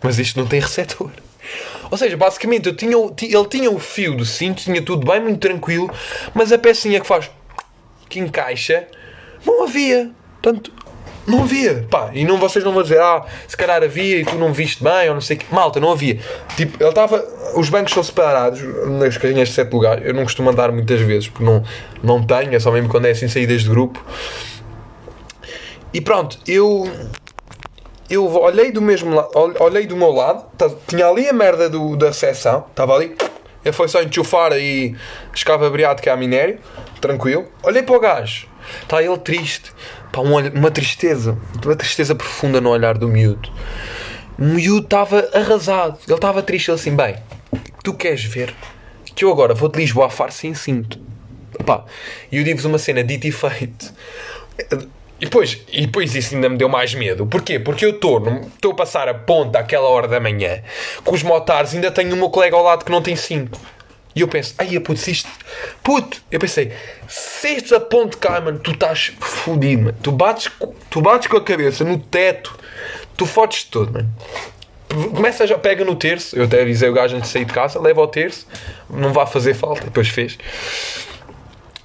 Mas 0.03 0.19
isto 0.19 0.39
não 0.39 0.47
tem 0.47 0.61
receptor. 0.61 1.11
Ou 1.91 1.97
seja, 1.97 2.17
basicamente 2.17 2.69
eu 2.69 2.77
tinha, 2.77 2.97
ele 2.97 3.49
tinha 3.49 3.71
o 3.71 3.79
fio 3.79 4.17
do 4.17 4.25
cinto, 4.25 4.63
tinha 4.63 4.83
tudo 4.83 5.07
bem, 5.07 5.21
muito 5.21 5.39
tranquilo, 5.39 5.89
mas 6.35 6.53
a 6.53 6.59
pecinha 6.59 7.01
que 7.01 7.07
faz 7.07 7.31
que 8.09 8.19
encaixa 8.19 8.87
não 9.45 9.65
havia. 9.65 10.11
Portanto, 10.43 10.73
não 11.27 11.43
havia. 11.43 11.87
Pá, 11.91 12.11
e 12.13 12.25
não, 12.25 12.39
vocês 12.39 12.65
não 12.65 12.73
vão 12.73 12.83
dizer, 12.83 13.01
ah, 13.01 13.25
se 13.49 13.57
calhar 13.57 13.83
havia 13.83 14.21
e 14.21 14.25
tu 14.25 14.37
não 14.37 14.53
viste 14.53 14.83
bem, 14.83 15.09
ou 15.09 15.15
não 15.15 15.21
sei 15.21 15.37
o 15.37 15.41
que. 15.41 15.55
Malta, 15.55 15.81
não 15.81 15.91
havia. 15.91 16.19
Tipo, 16.57 16.83
ele 16.83 16.89
estava. 16.89 17.25
Os 17.57 17.69
bancos 17.69 17.93
são 17.93 18.03
separados 18.03 18.61
nas 18.87 19.17
carrinhas 19.17 19.49
de 19.49 19.55
sete 19.55 19.73
lugares. 19.73 20.05
Eu 20.05 20.15
não 20.15 20.25
costumo 20.25 20.51
andar 20.51 20.71
muitas 20.71 21.01
vezes, 21.01 21.29
porque 21.29 21.45
não, 21.45 21.65
não 22.03 22.23
tenho, 22.23 22.55
é 22.55 22.61
só 22.61 22.71
mesmo 22.71 22.89
quando 22.89 23.07
é 23.07 23.11
assim 23.11 23.29
saídas 23.29 23.63
de 23.63 23.69
grupo. 23.69 24.05
E 25.97 26.01
pronto, 26.03 26.39
eu 26.47 26.85
eu 28.11 28.27
olhei 28.27 28.71
do 28.71 28.83
mesmo 28.83 29.15
lado, 29.15 29.31
olhei 29.59 29.87
do 29.87 29.97
meu 29.97 30.11
lado, 30.11 30.45
tá, 30.59 30.71
tinha 30.87 31.07
ali 31.07 31.27
a 31.27 31.33
merda 31.33 31.71
do, 31.71 31.97
da 31.97 32.13
seção, 32.13 32.67
estava 32.69 32.95
ali, 32.95 33.17
ele 33.65 33.73
foi 33.73 33.89
só 33.89 34.03
enxufar 34.03 34.53
e 34.61 34.95
escavabriado 35.35 36.03
que 36.03 36.11
é 36.11 36.13
a 36.13 36.17
minério, 36.19 36.59
tranquilo. 37.01 37.49
Olhei 37.63 37.83
para 37.83 37.97
o 37.97 37.99
gajo, 37.99 38.47
está 38.83 39.03
ele 39.03 39.17
triste, 39.17 39.73
pá, 40.13 40.21
um, 40.21 40.37
uma 40.37 40.71
tristeza, 40.71 41.39
uma 41.65 41.75
tristeza 41.75 42.15
profunda 42.15 42.61
no 42.61 42.69
olhar 42.69 42.99
do 42.99 43.09
miúdo. 43.09 43.51
O 44.39 44.45
miúdo 44.45 44.85
estava 44.85 45.27
arrasado, 45.33 45.99
ele 46.07 46.15
estava 46.15 46.43
triste, 46.43 46.71
ele 46.71 46.79
assim, 46.79 46.95
bem, 46.95 47.17
tu 47.83 47.95
queres 47.95 48.23
ver 48.23 48.55
que 49.15 49.25
eu 49.25 49.33
agora 49.33 49.55
vou 49.55 49.71
de 49.71 49.79
Lisboa 49.79 50.09
a 50.09 50.11
Faro 50.11 50.31
sem 50.31 50.53
cinto. 50.53 51.01
Pá, 51.65 51.87
e 52.31 52.37
eu 52.37 52.45
digo-vos 52.45 52.67
uma 52.67 52.79
cena 52.79 53.03
dito 53.03 53.27
e 53.27 53.33
feito 53.33 53.95
e 55.21 55.25
depois, 55.25 55.59
e 55.73 55.87
depois 55.87 56.15
isso 56.15 56.35
ainda 56.35 56.49
me 56.49 56.57
deu 56.57 56.69
mais 56.69 56.95
medo. 56.95 57.27
Porquê? 57.27 57.59
Porque 57.59 57.87
eu 57.87 57.91
estou 57.91 58.23
a 58.71 58.75
passar 58.75 59.09
a 59.09 59.15
ponta 59.15 59.59
àquela 59.59 59.89
hora 59.89 60.07
da 60.07 60.21
manhã 60.21 60.63
com 61.05 61.15
os 61.15 61.23
motares 61.23 61.75
ainda 61.75 61.91
tenho 61.91 62.15
o 62.15 62.17
meu 62.17 62.29
colega 62.29 62.55
ao 62.55 62.63
lado 62.63 62.85
que 62.85 62.91
não 62.91 63.01
tem 63.01 63.17
cinto. 63.17 63.59
E 64.15 64.21
eu 64.23 64.29
penso, 64.29 64.55
ai 64.59 64.79
puto, 64.81 64.99
se 64.99 65.11
isto. 65.11 65.29
Puto! 65.83 66.23
Eu 66.31 66.39
pensei, 66.41 66.73
se 67.07 67.49
este 67.49 67.75
a 67.75 67.81
ponte 67.81 68.17
cai, 68.17 68.41
mano, 68.41 68.59
tu 68.59 68.71
estás 68.71 69.13
fodido, 69.21 69.85
mano. 69.85 69.97
Tu 70.03 70.11
bates, 70.11 70.51
tu 70.89 71.03
bates 71.03 71.29
com 71.29 71.37
a 71.37 71.43
cabeça 71.43 71.85
no 71.85 71.99
teto, 71.99 72.59
tu 73.15 73.27
fodes 73.27 73.65
todo, 73.65 73.93
mano. 73.93 74.11
Começa 75.15 75.47
já, 75.47 75.59
pega 75.59 75.85
no 75.85 75.95
terço. 75.95 76.35
Eu 76.37 76.45
até 76.45 76.63
avisei 76.63 76.89
o 76.89 76.95
gajo 76.95 77.17
antes 77.17 77.29
de 77.29 77.33
sair 77.33 77.45
de 77.45 77.53
casa, 77.53 77.79
leva 77.79 78.01
ao 78.01 78.09
terço, 78.09 78.47
não 78.89 79.13
vai 79.13 79.27
fazer 79.27 79.53
falta. 79.53 79.85
Depois 79.85 80.09
fez. 80.09 80.39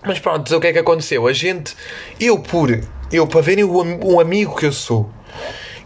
Mas 0.05 0.17
pronto, 0.19 0.55
o 0.55 0.59
que 0.61 0.67
é 0.67 0.73
que 0.73 0.79
aconteceu? 0.79 1.27
A 1.27 1.33
gente, 1.33 1.75
eu 2.19 2.39
por 2.39 2.71
eu, 3.11 3.27
para 3.27 3.41
verem 3.41 3.63
o, 3.63 4.05
o 4.05 4.19
amigo 4.19 4.55
que 4.55 4.65
eu 4.65 4.71
sou, 4.71 5.09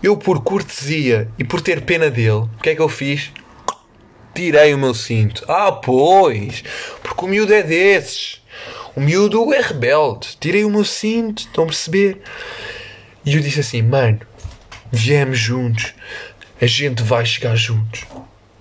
eu 0.02 0.16
por 0.16 0.44
cortesia 0.44 1.28
e 1.40 1.44
por 1.44 1.62
ter 1.62 1.82
pena 1.82 2.10
dele, 2.10 2.30
o 2.30 2.50
que 2.62 2.70
é 2.70 2.76
que 2.76 2.82
eu 2.82 2.90
fiz? 2.90 3.32
Tirei 4.36 4.74
o 4.74 4.78
meu 4.78 4.94
cinto. 4.94 5.44
Ah, 5.48 5.72
pois! 5.72 6.64
Porque 7.02 7.26
o 7.26 7.28
miúdo 7.28 7.54
é 7.54 7.64
desses. 7.64 8.42
O 8.96 9.00
miúdo 9.00 9.54
é 9.54 9.62
rebelde. 9.62 10.38
Tirei 10.40 10.66
o 10.66 10.70
meu 10.70 10.84
cinto, 10.84 11.40
estão 11.40 11.64
a 11.64 11.68
perceber? 11.68 12.22
E 13.26 13.34
eu 13.34 13.42
disse 13.42 13.62
assim, 13.62 13.82
mano, 13.82 14.20
viemos 14.92 15.40
juntos. 15.40 15.94
A 16.62 16.66
gente 16.68 17.02
vai 17.02 17.26
chegar 17.26 17.56
juntos. 17.56 18.06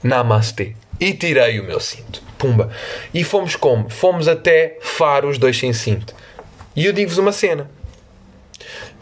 Namastê. 0.02 0.74
E 1.00 1.12
tirei 1.12 1.58
o 1.60 1.64
meu 1.64 1.80
cinto. 1.80 2.22
Pumba. 2.38 2.70
E 3.12 3.24
fomos 3.24 3.56
como? 3.56 3.90
Fomos 3.90 4.28
até 4.28 4.78
Faro 4.80 5.28
os 5.28 5.38
dois 5.38 5.58
sem 5.58 5.72
cinto. 5.72 6.14
E 6.76 6.86
eu 6.86 6.92
digo-vos 6.92 7.18
uma 7.18 7.32
cena 7.32 7.68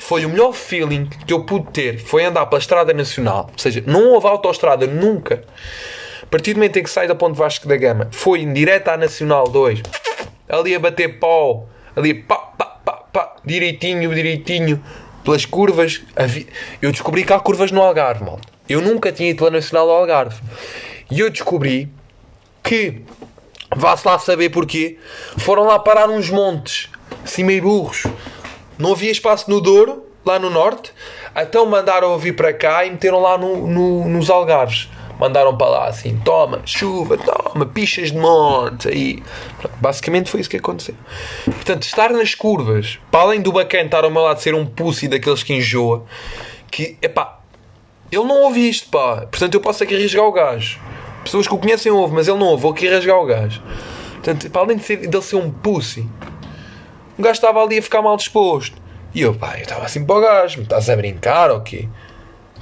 foi 0.03 0.27
o 0.27 0.29
melhor 0.29 0.53
feeling 0.53 1.09
que 1.27 1.33
eu 1.33 1.45
pude 1.45 1.71
ter. 1.71 1.99
Foi 1.99 2.25
andar 2.25 2.47
pela 2.47 2.59
Estrada 2.59 2.93
Nacional. 2.93 3.49
Ou 3.53 3.59
seja, 3.59 3.83
não 3.87 4.09
houve 4.11 4.27
autoestrada 4.27 4.85
nunca. 4.87 5.45
A 6.23 6.27
partir 6.27 6.55
do 6.55 6.57
momento 6.57 6.77
em 6.79 6.83
que 6.83 6.91
sai 6.91 7.07
da 7.07 7.15
Ponte 7.15 7.37
Vasco 7.37 7.69
da 7.69 7.77
Gama, 7.77 8.09
foi 8.11 8.41
em 8.41 8.53
direto 8.53 8.89
à 8.89 8.97
Nacional 8.97 9.45
2. 9.45 9.81
Ali 10.49 10.75
a 10.75 10.81
bater 10.81 11.21
pau. 11.21 11.69
Ali 11.95 12.15
pá, 12.15 12.37
pá, 12.37 12.65
pá, 12.85 12.93
pá. 13.13 13.37
Direitinho, 13.45 14.13
direitinho. 14.13 14.83
Pelas 15.25 15.47
curvas. 15.47 16.03
Eu 16.83 16.91
descobri 16.91 17.23
que 17.23 17.33
há 17.33 17.39
curvas 17.39 17.71
no 17.71 17.81
Algarve, 17.81 18.25
mal. 18.25 18.41
Eu 18.69 18.81
nunca 18.81 19.13
tinha 19.13 19.31
ido 19.31 19.39
pela 19.39 19.53
Nacional 19.53 19.87
do 19.87 19.93
Algarve. 19.93 20.41
E 21.11 21.21
eu 21.21 21.31
descobri 21.31 21.89
que, 22.61 23.03
vá-se 23.77 24.07
lá 24.07 24.19
saber 24.19 24.51
porquê, 24.51 24.99
foram 25.39 25.63
lá 25.65 25.79
parar 25.79 26.11
uns 26.11 26.29
montes, 26.29 26.89
assim 27.25 27.45
meio 27.45 27.63
burros 27.63 28.05
não 28.83 28.93
havia 28.93 29.13
espaço 29.13 29.49
no 29.49 29.61
Douro, 29.61 30.05
lá 30.25 30.39
no 30.39 30.51
norte, 30.51 30.93
então 31.37 31.65
mandaram 31.67 32.19
vir 32.19 32.35
para 32.35 32.53
cá 32.53 32.85
e 32.85 32.91
meteram 32.91 33.21
lá 33.21 33.39
no, 33.39 33.67
no, 33.67 34.09
nos 34.09 34.29
Algarves. 34.29 34.89
Mandaram 35.19 35.57
para 35.57 35.69
lá 35.69 35.87
assim: 35.87 36.21
toma, 36.25 36.63
chuva, 36.65 37.17
toma, 37.17 37.65
pichas 37.65 38.11
de 38.11 38.19
monte. 38.19 38.89
Aí, 38.89 39.23
basicamente 39.81 40.29
foi 40.29 40.41
isso 40.41 40.51
que 40.51 40.57
aconteceu. 40.57 40.97
Portanto, 41.45 41.85
estar 41.85 42.11
nas 42.11 42.35
curvas, 42.35 42.99
para 43.09 43.21
além 43.21 43.41
do 43.41 43.53
bacana 43.53 43.85
estar 43.85 44.03
ao 44.03 44.11
meu 44.11 44.23
lado 44.23 44.41
ser 44.41 44.55
um 44.55 44.67
pussy 44.67 45.07
daqueles 45.07 45.45
que 45.45 45.55
enjoa, 45.55 46.05
que, 46.69 46.97
epá, 47.01 47.39
ele 48.11 48.25
não 48.25 48.43
ouve 48.43 48.69
isto, 48.69 48.89
pá. 48.89 49.27
Portanto, 49.31 49.55
eu 49.55 49.61
posso 49.61 49.85
aqui 49.85 49.97
rasgar 49.97 50.25
o 50.25 50.33
gajo. 50.33 50.81
Pessoas 51.23 51.47
que 51.47 51.55
o 51.55 51.59
conhecem 51.59 51.93
ouvem, 51.93 52.17
mas 52.17 52.27
ele 52.27 52.39
não 52.39 52.47
ouve, 52.47 52.63
vou 52.63 52.73
aqui 52.73 52.89
rasgar 52.89 53.17
o 53.17 53.25
gajo. 53.25 53.63
Portanto, 54.15 54.51
para 54.51 54.63
além 54.63 54.77
de 54.77 54.83
ser, 54.83 54.97
dele 54.97 55.23
ser 55.23 55.37
um 55.37 55.53
pussy, 55.53 56.09
o 57.19 57.23
gajo 57.23 57.35
estava 57.35 57.63
ali 57.63 57.79
a 57.79 57.83
ficar 57.83 58.03
mal 58.03 58.17
disposto. 58.17 58.77
E 59.15 59.21
eu, 59.21 59.35
pá, 59.35 59.57
eu 59.57 59.63
estava 59.63 59.85
assim 59.85 60.05
para 60.05 60.17
o 60.17 60.21
gajo, 60.21 60.59
me 60.59 60.65
estás 60.65 60.89
a 60.89 60.97
brincar 60.97 61.51
ou 61.51 61.61
quê? 61.61 61.89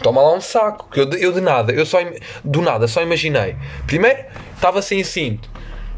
Toma 0.03 0.21
lá 0.21 0.35
um 0.35 0.41
saco. 0.41 0.89
Que 0.91 1.01
eu, 1.01 1.11
eu 1.13 1.33
de 1.33 1.41
nada, 1.41 1.73
eu 1.73 1.87
só 1.87 1.99
do 2.45 2.61
nada, 2.63 2.89
só 2.89 3.03
imaginei. 3.03 3.57
Primeiro, 3.87 4.25
estava 4.55 4.83
sem 4.83 5.05
cinto. 5.05 5.49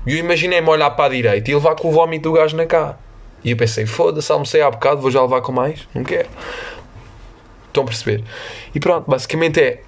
E 0.07 0.13
eu 0.13 0.19
imaginei-me 0.19 0.69
olhar 0.69 0.91
para 0.91 1.07
a 1.07 1.09
direita 1.09 1.51
e 1.51 1.55
levar 1.55 1.77
com 1.77 1.89
o 1.89 1.93
vómito 1.93 2.29
do 2.29 2.33
gajo 2.33 2.57
na 2.57 2.67
cara. 2.67 2.99
E 3.45 3.51
eu 3.51 3.57
pensei, 3.57 3.87
foda-se, 3.87 4.31
almocei 4.31 4.61
há 4.61 4.71
bocado, 4.71 5.01
vou 5.01 5.11
já 5.11 5.23
levar 5.23 5.41
com 5.41 5.53
mais? 5.53 5.89
Não 5.95 6.05
quero. 6.05 6.29
Estão 7.69 7.85
a 7.85 7.87
perceber? 7.87 8.23
E 8.75 8.81
pronto, 8.81 9.09
basicamente 9.11 9.61
é. 9.61 9.83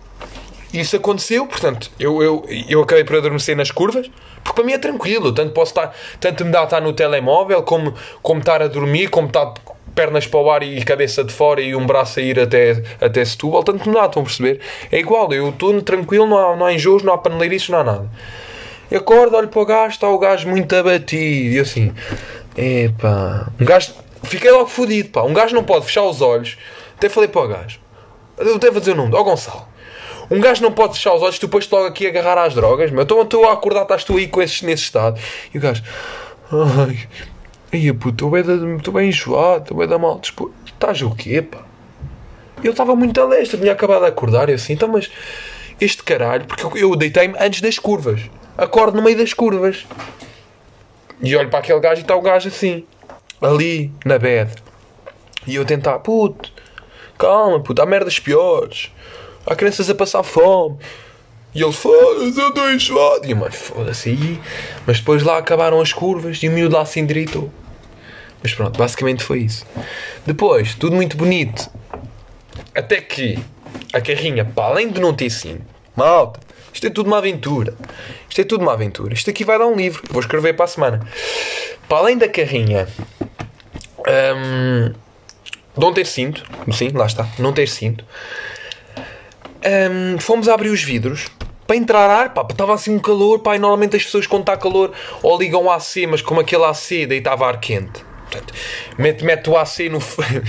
Isso 0.81 0.97
aconteceu, 0.97 1.47
portanto, 1.47 1.91
eu, 1.99 2.23
eu, 2.23 2.45
eu 2.69 2.83
acabei 2.83 3.05
por 3.05 3.17
adormecer 3.17 3.57
nas 3.57 3.71
curvas, 3.71 4.11
porque 4.43 4.57
para 4.57 4.65
mim 4.65 4.73
é 4.73 4.79
tranquilo, 4.79 5.33
tanto 5.33 5.53
posso 5.53 5.71
estar, 5.71 5.95
tanto 6.19 6.45
me 6.45 6.51
dá 6.51 6.65
estar 6.65 6.81
no 6.81 6.93
telemóvel, 6.93 7.63
como, 7.63 7.95
como 8.21 8.41
estar 8.41 8.61
a 8.61 8.67
dormir, 8.67 9.09
como 9.09 9.29
estar 9.29 9.55
pernas 9.95 10.27
para 10.27 10.41
o 10.41 10.51
ar 10.51 10.63
e 10.63 10.85
cabeça 10.85 11.23
de 11.23 11.33
fora 11.33 11.61
e 11.61 11.75
um 11.75 11.87
braço 11.87 12.19
a 12.19 12.23
ir 12.23 12.39
até, 12.41 12.83
até 13.01 13.25
Setúbal, 13.25 13.63
tanto 13.63 13.89
me 13.89 13.95
dá, 13.95 14.07
estão 14.07 14.23
a 14.23 14.25
perceber? 14.25 14.61
É 14.91 14.99
igual, 14.99 15.33
eu 15.33 15.51
estou 15.51 15.81
tranquilo, 15.83 16.27
não 16.27 16.37
há, 16.37 16.57
não 16.57 16.67
há 16.67 16.73
enjoos, 16.73 17.03
não 17.03 17.15
há 17.15 17.19
paneleirices, 17.19 17.69
não 17.69 17.79
há 17.79 17.85
nada. 17.85 18.11
Eu 18.91 19.01
acordo, 19.01 19.37
olho 19.37 19.49
para 19.49 19.63
o 19.63 19.65
gajo, 19.65 19.95
está 19.95 20.09
o 20.09 20.19
gajo 20.19 20.49
muito 20.49 20.75
abatido, 20.75 21.55
e 21.55 21.59
assim, 21.61 21.93
epá, 22.57 23.49
um 23.61 23.65
gajo, 23.65 23.95
fiquei 24.25 24.51
logo 24.51 24.67
fodido, 24.67 25.11
pá, 25.11 25.23
um 25.23 25.33
gajo 25.33 25.55
não 25.55 25.65
pode 25.65 25.87
fechar 25.87 26.03
os 26.03 26.21
olhos, 26.21 26.59
até 26.97 27.09
falei 27.09 27.29
para 27.29 27.43
o 27.43 27.49
gajo, 27.49 27.81
eu 28.39 28.59
devo 28.59 28.81
dizer 28.81 28.93
o 28.93 28.97
nome, 28.97 29.15
ó 29.15 29.23
Gonçalo, 29.23 29.67
um 30.31 30.41
gajo 30.41 30.63
não 30.63 30.73
pode 30.73 30.95
fechar 30.95 31.15
os 31.15 31.23
olhos, 31.23 31.39
tu 31.39 31.47
depois 31.47 31.69
logo 31.71 31.87
aqui 31.87 32.07
a 32.07 32.11
agarrar 32.11 32.43
às 32.43 32.55
drogas, 32.55 32.91
meu. 32.91 33.03
Então 33.03 33.21
estou 33.23 33.49
a 33.49 33.53
acordar, 33.53 33.83
estás 33.83 34.05
tu 34.05 34.17
aí 34.17 34.27
com 34.27 34.43
esse, 34.43 34.65
nesse 34.65 34.85
estado. 34.85 35.21
E 35.53 35.59
o 35.59 35.61
gajo, 35.61 35.83
ai, 36.53 36.99
ai 37.73 37.93
puto, 37.93 38.37
estou 38.37 38.95
bem 38.95 39.09
enjoado, 39.09 39.63
estou 39.63 39.77
bem 39.77 39.89
da 39.89 39.99
mal. 39.99 40.21
Estás 40.67 41.03
o 41.03 41.15
quê, 41.15 41.43
pá? 41.43 41.63
Eu 42.63 42.71
estava 42.71 42.97
muito 42.97 43.21
a 43.21 43.27
leste, 43.27 43.59
tinha 43.59 43.73
acabado 43.73 44.03
de 44.03 44.09
acordar 44.09 44.49
e 44.49 44.55
assim, 44.55 44.73
então, 44.73 44.89
mas 44.89 45.11
este 45.81 46.03
caralho, 46.03 46.47
porque 46.47 46.65
eu, 46.65 46.77
eu 46.77 46.97
deitei-me 46.97 47.35
antes 47.39 47.61
das 47.61 47.79
curvas, 47.79 48.23
acordo 48.57 48.97
no 48.97 49.03
meio 49.03 49.19
das 49.19 49.35
curvas 49.35 49.85
e 51.21 51.37
olho 51.37 51.51
para 51.51 51.59
aquele 51.59 51.81
gajo 51.81 52.01
e 52.01 52.03
está 52.03 52.17
o 52.17 52.23
gajo 52.23 52.49
assim, 52.49 52.87
ali 53.43 53.93
na 54.05 54.19
bed, 54.19 54.51
e 55.47 55.57
eu 55.57 55.65
tentar, 55.65 55.99
puto, 55.99 56.51
calma, 57.19 57.61
puto, 57.61 57.83
há 57.83 57.87
merdas 57.87 58.19
piores. 58.19 58.91
Há 59.47 59.55
crianças 59.55 59.91
a 59.91 59.95
passar 59.95 60.23
fome. 60.23 60.79
E 61.55 61.63
ele, 61.63 61.73
foda-se, 61.73 62.41
eu 62.41 62.49
estou 62.49 62.71
enjoado. 62.71 63.27
E 63.27 63.31
eu, 63.31 63.37
mas 63.37 63.55
foda-se. 63.55 64.41
Mas 64.87 64.99
depois 64.99 65.23
lá 65.23 65.39
acabaram 65.39 65.81
as 65.81 65.93
curvas 65.93 66.43
e 66.43 66.49
o 66.49 66.53
miúdo 66.53 66.75
lá 66.75 66.85
se 66.85 66.99
endireitou. 66.99 67.51
Mas 68.43 68.53
pronto, 68.53 68.77
basicamente 68.77 69.23
foi 69.23 69.41
isso. 69.41 69.65
Depois, 70.27 70.75
tudo 70.75 70.97
muito 70.97 71.17
bonito. 71.17 71.71
Até 72.75 73.01
que 73.01 73.39
a 73.93 74.01
carrinha, 74.01 74.45
para 74.45 74.65
além 74.65 74.91
de 74.91 75.01
não 75.01 75.15
ter 75.15 75.31
cinto, 75.31 75.65
malta, 75.95 76.41
isto 76.73 76.87
é 76.87 76.91
tudo 76.91 77.07
uma 77.07 77.19
aventura. 77.19 77.75
Isto 78.29 78.41
é 78.41 78.45
tudo 78.45 78.63
uma 78.63 78.73
aventura. 78.73 79.15
Isto 79.15 79.31
aqui 79.31 79.45
vai 79.45 79.59
dar 79.59 79.67
um 79.67 79.77
livro. 79.77 80.03
Vou 80.11 80.21
escrever 80.21 80.55
para 80.55 80.65
a 80.65 80.69
semana. 80.69 81.07
Para 81.89 81.99
além 81.99 82.19
da 82.19 82.29
carrinha, 82.29 82.89
hum, 84.01 84.93
não 85.77 85.93
ter 85.93 86.05
cinto. 86.05 86.43
Sim, 86.73 86.89
lá 86.95 87.07
está. 87.07 87.29
Não 87.39 87.53
ter 87.53 87.69
cinto 87.69 88.05
um, 89.65 90.19
fomos 90.19 90.49
abrir 90.49 90.71
os 90.71 90.83
vidros 90.83 91.27
para 91.67 91.77
entrar 91.77 92.11
ar, 92.11 92.35
pá, 92.35 92.47
estava 92.49 92.75
assim 92.75 92.95
um 92.95 92.99
calor, 92.99 93.41
pá, 93.41 93.57
e 93.57 93.59
normalmente 93.59 93.97
as 93.97 94.05
pessoas 94.05 94.27
quando 94.27 94.43
está 94.43 94.57
calor 94.57 94.93
ou 95.23 95.39
ligam 95.39 95.65
o 95.65 95.71
AC, 95.71 96.07
mas 96.09 96.21
como 96.21 96.41
aquele 96.41 96.65
AC 96.65 97.07
daí 97.09 97.19
estava 97.19 97.47
ar 97.47 97.59
quente. 97.59 98.05
Portanto, 98.31 98.55
mete, 98.99 99.25
mete 99.25 99.49
o 99.49 99.57
AC 99.57 99.89
no 99.91 99.99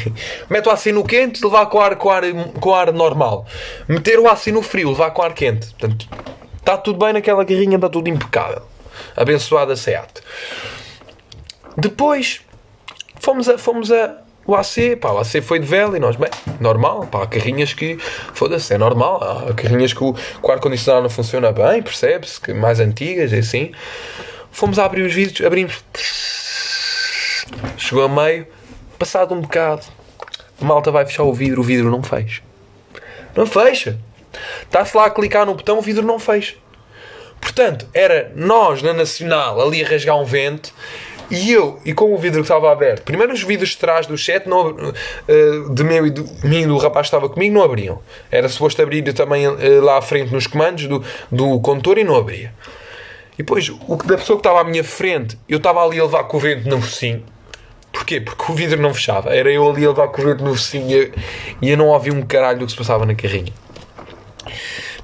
mete 0.49 0.67
o 0.67 0.71
AC 0.71 0.88
no 0.88 1.04
quente, 1.04 1.43
levar 1.43 1.67
com 1.67 1.80
ar, 1.80 1.95
com 1.95 2.10
ar 2.10 2.23
com 2.60 2.73
ar 2.73 2.91
normal. 2.91 3.45
Meter 3.88 4.19
o 4.19 4.28
AC 4.28 4.47
no 4.47 4.62
frio, 4.62 4.89
levar 4.89 5.12
com 5.12 5.21
ar 5.21 5.34
quente. 5.34 5.67
Portanto, 5.67 6.08
está 6.58 6.78
tudo 6.78 6.99
bem 6.99 7.13
naquela 7.13 7.45
carrinha, 7.45 7.75
está 7.75 7.89
tudo 7.89 8.10
impecável. 8.10 8.63
Abençoada 9.15 9.75
Seat. 9.75 10.21
Depois 11.78 12.41
fomos 13.19 13.47
a, 13.47 13.58
fomos 13.58 13.91
a, 13.91 14.17
o 14.47 14.55
AC, 14.55 14.95
pá, 14.99 15.12
o 15.12 15.17
AC 15.17 15.41
foi 15.41 15.60
de 15.60 15.65
vela 15.65 15.97
e 15.97 15.99
nós, 15.99 16.15
bem, 16.15 16.29
normal, 16.60 17.08
pá, 17.08 17.23
há 17.23 17.27
carrinhas 17.27 17.73
que, 17.73 17.97
foda-se, 18.34 18.73
é 18.73 18.77
normal, 18.77 19.47
há 19.49 19.53
carrinhas 19.53 19.91
que 19.91 20.03
o, 20.03 20.13
que 20.13 20.21
o 20.41 20.51
ar-condicionado 20.51 21.03
não 21.03 21.10
funciona 21.10 21.51
bem, 21.51 21.81
percebe-se, 21.81 22.39
que 22.39 22.53
mais 22.53 22.79
antigas 22.79 23.31
e 23.31 23.38
assim. 23.38 23.71
Fomos 24.51 24.77
a 24.77 24.86
abrir 24.86 25.01
os 25.01 25.13
vidros, 25.13 25.45
abrimos, 25.45 25.84
chegou 27.77 28.05
a 28.05 28.10
meio, 28.10 28.47
passado 28.99 29.34
um 29.34 29.41
bocado, 29.41 29.84
a 30.62 30.65
malta 30.65 30.91
vai 30.91 31.05
fechar 31.05 31.23
o 31.23 31.34
vidro, 31.34 31.62
o 31.62 31.63
vidro 31.63 31.89
não 31.89 32.03
fecha. 32.03 32.41
Não 33.36 33.45
fecha. 33.45 33.99
Está-se 34.62 34.95
lá 34.95 35.05
a 35.05 35.10
clicar 35.10 35.45
no 35.45 35.55
botão, 35.55 35.79
o 35.79 35.81
vidro 35.81 36.05
não 36.05 36.19
fecha. 36.19 36.55
Portanto, 37.41 37.88
era 37.93 38.31
nós 38.36 38.81
na 38.81 38.93
Nacional 38.93 39.62
ali 39.62 39.84
a 39.84 39.88
rasgar 39.88 40.17
um 40.17 40.25
vento 40.25 40.73
e 41.29 41.51
eu, 41.51 41.79
e 41.85 41.93
com 41.93 42.13
o 42.13 42.17
vidro 42.17 42.41
que 42.41 42.45
estava 42.45 42.71
aberto, 42.71 43.03
primeiro 43.03 43.33
os 43.33 43.41
vidros 43.41 43.69
de 43.69 43.77
trás 43.77 44.05
do 44.05 44.17
chat, 44.17 44.47
não, 44.47 44.71
uh, 44.71 45.73
de 45.73 45.83
meu 45.83 46.05
e 46.05 46.11
do, 46.11 46.25
mim 46.43 46.67
do 46.67 46.77
rapaz 46.77 47.09
que 47.09 47.15
estava 47.15 47.29
comigo, 47.29 47.53
não 47.53 47.63
abriam. 47.63 47.99
Era 48.31 48.47
suposto 48.49 48.81
abrir 48.81 49.01
também 49.13 49.47
uh, 49.47 49.55
lá 49.81 49.97
à 49.97 50.01
frente 50.01 50.31
nos 50.31 50.47
comandos 50.47 50.88
do, 50.88 51.03
do 51.31 51.59
condutor 51.59 51.97
e 51.97 52.03
não 52.03 52.15
abria. 52.15 52.53
E 53.33 53.38
depois, 53.38 53.69
o 53.69 53.95
da 53.97 54.17
pessoa 54.17 54.38
que 54.38 54.47
estava 54.47 54.61
à 54.61 54.63
minha 54.63 54.83
frente, 54.83 55.38
eu 55.47 55.57
estava 55.57 55.83
ali 55.83 55.99
a 55.99 56.03
levar 56.03 56.23
com 56.23 56.38
o 56.38 56.39
vento 56.39 56.69
no 56.69 56.81
focinho. 56.81 57.23
Porquê? 57.91 58.21
Porque 58.21 58.51
o 58.51 58.55
vidro 58.55 58.81
não 58.81 58.93
fechava. 58.93 59.33
Era 59.33 59.51
eu 59.51 59.69
ali 59.69 59.85
a 59.85 59.89
levar 59.89 60.07
com 60.09 60.21
o 60.21 60.25
vento 60.25 60.43
no 60.43 60.55
focinho 60.55 61.03
e 61.03 61.13
e 61.61 61.69
eu 61.69 61.77
não 61.77 61.88
ouvia 61.88 62.13
um 62.13 62.21
caralho 62.21 62.59
do 62.59 62.65
que 62.65 62.71
se 62.71 62.77
passava 62.77 63.05
na 63.05 63.15
carrinha. 63.15 63.53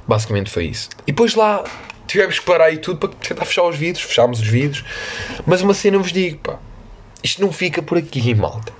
Basicamente 0.07 0.49
foi 0.49 0.65
isso. 0.65 0.89
E 1.07 1.11
depois 1.11 1.35
lá 1.35 1.63
tivemos 2.11 2.39
que 2.39 2.45
parar 2.45 2.71
e 2.71 2.77
tudo 2.77 2.99
para 2.99 3.09
tentar 3.09 3.45
fechar 3.45 3.63
os 3.63 3.75
vidros, 3.75 4.03
fechámos 4.03 4.39
os 4.39 4.47
vidros. 4.47 4.83
Mas 5.45 5.61
uma 5.61 5.73
cena 5.73 5.97
vos 5.97 6.11
digo, 6.11 6.37
pá, 6.39 6.59
isto 7.23 7.41
não 7.41 7.51
fica 7.51 7.81
por 7.81 7.97
aqui, 7.97 8.33
malta. 8.35 8.73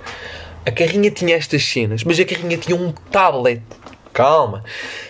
A 0.64 0.70
carrinha 0.70 1.10
tinha 1.10 1.34
estas 1.34 1.64
cenas, 1.64 2.04
mas 2.04 2.20
a 2.20 2.24
carrinha 2.24 2.56
tinha 2.56 2.76
um 2.76 2.92
tablet. 2.92 3.62
Calma. 4.12 4.62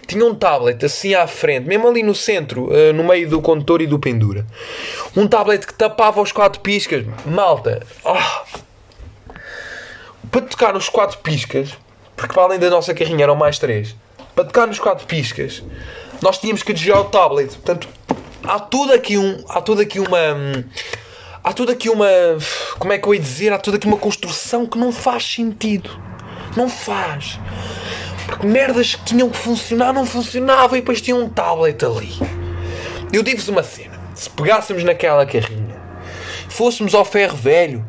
Tinha 0.07 0.25
um 0.25 0.35
tablet 0.35 0.85
assim 0.85 1.15
à 1.15 1.27
frente, 1.27 1.67
mesmo 1.67 1.89
ali 1.89 2.05
no 2.05 2.15
centro, 2.15 2.71
uh, 2.71 2.93
no 2.93 3.03
meio 3.03 3.29
do 3.29 3.43
condutor 3.43 3.83
e 3.83 3.87
do 3.87 3.99
pendura. 3.99 4.47
Um 5.17 5.27
tablet 5.27 5.67
que 5.67 5.75
tapava 5.75 6.21
os 6.21 6.31
quatro 6.31 6.61
piscas. 6.61 7.05
Malta. 7.27 7.85
Oh. 8.05 8.63
Para 10.31 10.43
tocar 10.43 10.73
nos 10.73 10.89
quatro 10.89 11.19
piscas, 11.19 11.77
porque 12.17 12.33
para 12.33 12.45
além 12.45 12.59
da 12.59 12.71
nossa 12.71 12.95
carrinha 12.95 13.25
eram 13.25 13.35
mais 13.35 13.59
três. 13.59 13.97
Para 14.35 14.45
tocar 14.45 14.67
nos 14.67 14.79
quatro 14.79 15.07
piscas, 15.07 15.63
nós 16.23 16.39
tínhamos 16.39 16.63
que 16.63 16.73
desviar 16.73 17.01
o 17.01 17.05
tablet. 17.05 17.51
Portanto, 17.51 17.89
há 18.45 18.59
tudo 18.61 18.93
aqui 18.93 19.19
um. 19.19 19.43
Há 19.49 19.61
tudo 19.61 19.83
aqui 19.83 19.99
uma. 19.99 20.19
Há 21.43 21.53
tudo 21.53 21.73
aqui 21.73 21.91
uma. 21.91 22.09
Como 22.79 22.93
é 22.93 22.99
que 22.99 23.07
eu 23.07 23.15
ia 23.15 23.21
dizer? 23.21 23.53
Há 23.53 23.59
tudo 23.59 23.77
aqui 23.77 23.87
uma 23.87 23.97
construção 23.97 24.65
que 24.65 24.79
não 24.79 24.93
faz 24.93 25.25
sentido. 25.25 25.91
Não 26.57 26.69
faz. 26.69 27.39
Porque 28.27 28.47
merdas 28.47 28.95
que 28.95 29.05
tinham 29.05 29.29
que 29.29 29.37
funcionar 29.37 29.93
não 29.93 30.07
funcionavam 30.07 30.77
e 30.77 30.81
depois 30.81 31.01
tinha 31.01 31.17
um 31.17 31.29
tablet 31.29 31.85
ali. 31.85 32.17
Eu 33.13 33.23
digo-vos 33.23 33.49
uma 33.49 33.63
cena. 33.63 34.01
Se 34.15 34.31
pegássemos 34.31 34.85
naquela 34.85 35.27
carrinha, 35.27 35.77
fôssemos 36.49 36.95
ao 36.95 37.05
ferro 37.05 37.37
velho 37.37 37.85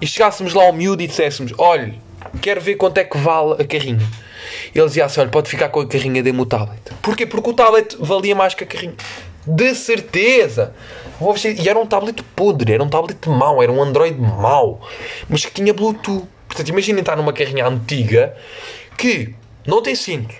e 0.00 0.06
chegássemos 0.06 0.52
lá 0.52 0.64
ao 0.64 0.72
miúdo 0.72 1.02
e 1.02 1.06
disséssemos: 1.06 1.52
olhe, 1.56 2.00
quero 2.42 2.60
ver 2.60 2.74
quanto 2.74 2.98
é 2.98 3.04
que 3.04 3.16
vale 3.16 3.62
a 3.62 3.64
carrinha. 3.64 4.25
Ele 4.74 4.86
dizia 4.86 5.04
assim: 5.04 5.20
olha, 5.20 5.30
pode 5.30 5.48
ficar 5.48 5.68
com 5.68 5.80
a 5.80 5.86
carrinha, 5.86 6.22
dê-me 6.22 6.40
o 6.40 6.46
tablet. 6.46 6.80
Porquê? 7.02 7.26
Porque 7.26 7.50
o 7.50 7.54
tablet 7.54 7.96
valia 7.98 8.34
mais 8.34 8.54
que 8.54 8.64
a 8.64 8.66
carrinha. 8.66 8.94
De 9.46 9.74
certeza! 9.74 10.74
E 11.58 11.68
era 11.68 11.78
um 11.78 11.86
tablet 11.86 12.22
podre, 12.34 12.72
era 12.72 12.82
um 12.82 12.88
tablet 12.88 13.28
mau, 13.28 13.62
era 13.62 13.72
um 13.72 13.82
Android 13.82 14.20
mau, 14.20 14.80
mas 15.28 15.44
que 15.44 15.52
tinha 15.52 15.72
Bluetooth. 15.72 16.26
Portanto, 16.46 16.68
imaginem 16.68 17.00
estar 17.00 17.16
numa 17.16 17.32
carrinha 17.32 17.66
antiga 17.66 18.36
que 18.98 19.34
não 19.66 19.82
tem 19.82 19.94
cinto. 19.94 20.34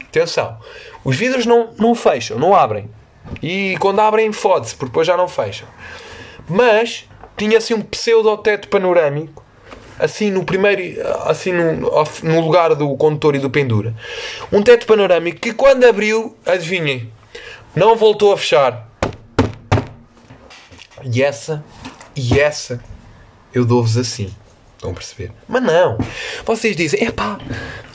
Atenção, 0.00 0.58
os 1.04 1.16
vidros 1.16 1.46
não, 1.46 1.70
não 1.78 1.94
fecham, 1.94 2.38
não 2.38 2.54
abrem. 2.54 2.90
E 3.42 3.76
quando 3.78 4.00
abrem, 4.00 4.32
fode-se, 4.32 4.74
porque 4.74 4.90
depois 4.90 5.06
já 5.06 5.16
não 5.16 5.28
fecham. 5.28 5.68
Mas 6.48 7.06
tinha 7.36 7.58
assim 7.58 7.74
um 7.74 7.82
pseudo-teto 7.82 8.68
panorâmico 8.68 9.44
assim 9.98 10.30
no 10.30 10.44
primeiro, 10.44 10.82
assim 11.24 11.52
no, 11.52 12.04
no 12.22 12.40
lugar 12.40 12.74
do 12.74 12.96
condutor 12.96 13.34
e 13.34 13.38
do 13.38 13.50
pendura. 13.50 13.94
Um 14.52 14.62
teto 14.62 14.86
panorâmico 14.86 15.40
que 15.40 15.52
quando 15.52 15.84
abriu, 15.84 16.36
adivinhem, 16.46 17.10
não 17.74 17.96
voltou 17.96 18.32
a 18.32 18.38
fechar. 18.38 18.88
E 21.02 21.22
essa, 21.22 21.64
e 22.14 22.38
essa, 22.40 22.82
eu 23.52 23.64
dou-vos 23.64 23.96
assim. 23.96 24.34
Estão 24.74 24.90
a 24.90 24.94
perceber? 24.94 25.32
Mas 25.48 25.62
não. 25.62 25.98
Vocês 26.44 26.76
dizem, 26.76 27.04
é 27.04 27.10
pá, 27.10 27.38